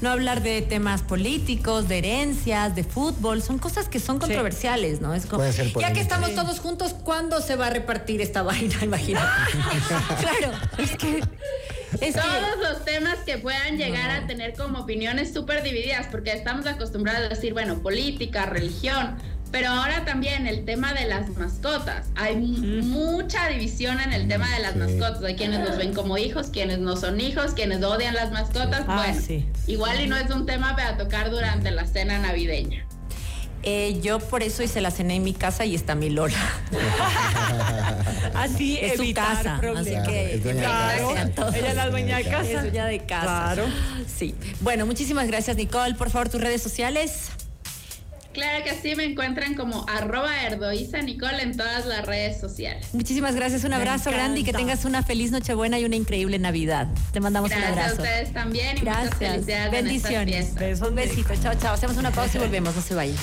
No 0.00 0.10
hablar 0.10 0.42
de 0.42 0.62
temas 0.62 1.02
políticos, 1.02 1.88
de 1.88 1.98
herencias, 1.98 2.74
de 2.74 2.84
fútbol, 2.84 3.42
son 3.42 3.58
cosas 3.58 3.88
que 3.88 4.00
son 4.00 4.18
controversiales, 4.18 5.00
¿no? 5.00 5.14
Es 5.14 5.26
como, 5.26 5.38
Puede 5.38 5.52
ser 5.52 5.72
ya 5.72 5.92
que 5.92 6.00
estamos 6.00 6.34
todos 6.34 6.60
juntos, 6.60 6.94
¿cuándo 6.94 7.40
se 7.40 7.56
va 7.56 7.68
a 7.68 7.70
repartir 7.70 8.20
esta 8.20 8.42
vaina? 8.42 8.76
Imagínate. 8.82 9.26
claro, 10.20 10.52
es 10.78 10.90
que 10.96 11.22
es 12.00 12.14
que 12.14 12.20
Todos 12.20 12.58
los 12.60 12.84
temas 12.84 13.18
que 13.24 13.38
puedan 13.38 13.76
llegar 13.76 14.10
a 14.10 14.26
tener 14.26 14.54
como 14.54 14.80
opiniones 14.80 15.32
súper 15.32 15.62
divididas, 15.62 16.06
porque 16.10 16.32
estamos 16.32 16.66
acostumbrados 16.66 17.26
a 17.26 17.28
decir, 17.28 17.52
bueno, 17.52 17.78
política, 17.78 18.46
religión, 18.46 19.16
pero 19.54 19.68
ahora 19.70 20.04
también 20.04 20.48
el 20.48 20.64
tema 20.64 20.92
de 20.94 21.04
las 21.06 21.28
mascotas. 21.36 22.08
Hay 22.16 22.34
mu- 22.34 22.82
mucha 22.82 23.46
división 23.46 24.00
en 24.00 24.12
el 24.12 24.26
tema 24.26 24.52
de 24.52 24.58
las 24.60 24.72
Sí. 24.72 24.78
mascotas. 24.80 25.22
Hay 25.22 25.36
quienes 25.36 25.60
los 25.68 25.76
ven 25.76 25.94
como 25.94 26.18
hijos, 26.18 26.48
quienes 26.48 26.80
no 26.80 26.96
son 26.96 27.20
hijos, 27.20 27.52
quienes 27.54 27.80
odian 27.84 28.14
las 28.16 28.32
mascotas. 28.32 28.82
Ah, 28.88 29.04
bueno, 29.06 29.20
sí. 29.24 29.46
igual 29.68 30.00
y 30.00 30.08
no 30.08 30.16
es 30.16 30.28
un 30.30 30.44
tema 30.44 30.74
para 30.74 30.96
tocar 30.96 31.30
durante 31.30 31.70
la 31.70 31.86
cena 31.86 32.18
navideña. 32.18 32.84
eh, 33.66 33.98
yo 34.02 34.18
por 34.18 34.42
eso 34.42 34.62
hice 34.64 34.80
la 34.82 34.90
cena 34.90 35.14
en 35.14 35.22
mi 35.22 35.32
casa 35.32 35.64
y 35.64 35.74
está 35.76 35.94
mi 35.94 36.10
Lola. 36.10 36.36
Así 38.34 38.76
Es 38.80 38.96
su 38.96 39.02
evitar 39.02 39.36
casa, 39.36 39.60
así 39.76 39.90
que 40.06 40.40
Claro, 40.42 41.10
ella 41.54 41.68
es 41.70 41.74
la 41.76 41.88
dueña 41.90 42.16
de 42.18 42.24
casa. 42.24 42.50
Es 42.50 42.60
dueña 42.62 42.86
de 42.86 42.98
casa. 43.06 43.22
Claro. 43.54 43.64
Sí. 44.14 44.34
Bueno, 44.60 44.84
muchísimas 44.84 45.26
gracias, 45.28 45.56
Nicole. 45.56 45.94
Por 45.94 46.10
favor, 46.10 46.28
tus 46.28 46.40
redes 46.40 46.60
sociales. 46.62 47.30
Claro 48.34 48.64
que 48.64 48.74
sí, 48.74 48.94
me 48.96 49.04
encuentran 49.04 49.54
como 49.54 49.86
arroba 49.88 50.42
erdoiza 50.42 51.00
Nicole 51.00 51.42
en 51.42 51.56
todas 51.56 51.86
las 51.86 52.04
redes 52.04 52.40
sociales. 52.40 52.88
Muchísimas 52.92 53.34
gracias, 53.34 53.64
un 53.64 53.72
abrazo 53.72 54.10
grande 54.10 54.40
y 54.40 54.44
que 54.44 54.52
tengas 54.52 54.84
una 54.84 55.02
feliz 55.02 55.30
Nochebuena 55.30 55.78
y 55.78 55.84
una 55.84 55.96
increíble 55.96 56.38
Navidad. 56.38 56.88
Te 57.12 57.20
mandamos 57.20 57.50
un 57.50 57.56
Gracias 57.58 57.76
a 57.78 57.82
abrazo. 57.82 58.02
ustedes 58.02 58.32
también 58.32 58.76
y 58.76 58.80
muchas 58.80 58.96
Gracias. 58.96 59.18
felicidades 59.18 59.46
en 59.48 59.86
estas 59.86 60.10
Bendiciones. 60.12 60.54
Besos, 60.54 60.88
Un 60.88 60.94
besito. 60.96 61.34
Chao, 61.42 61.54
chao. 61.60 61.74
Hacemos 61.74 61.96
una 61.96 62.10
pausa 62.10 62.36
y 62.36 62.40
volvemos. 62.40 62.74
No 62.74 62.82
se 62.82 62.94
vayan. 62.94 63.16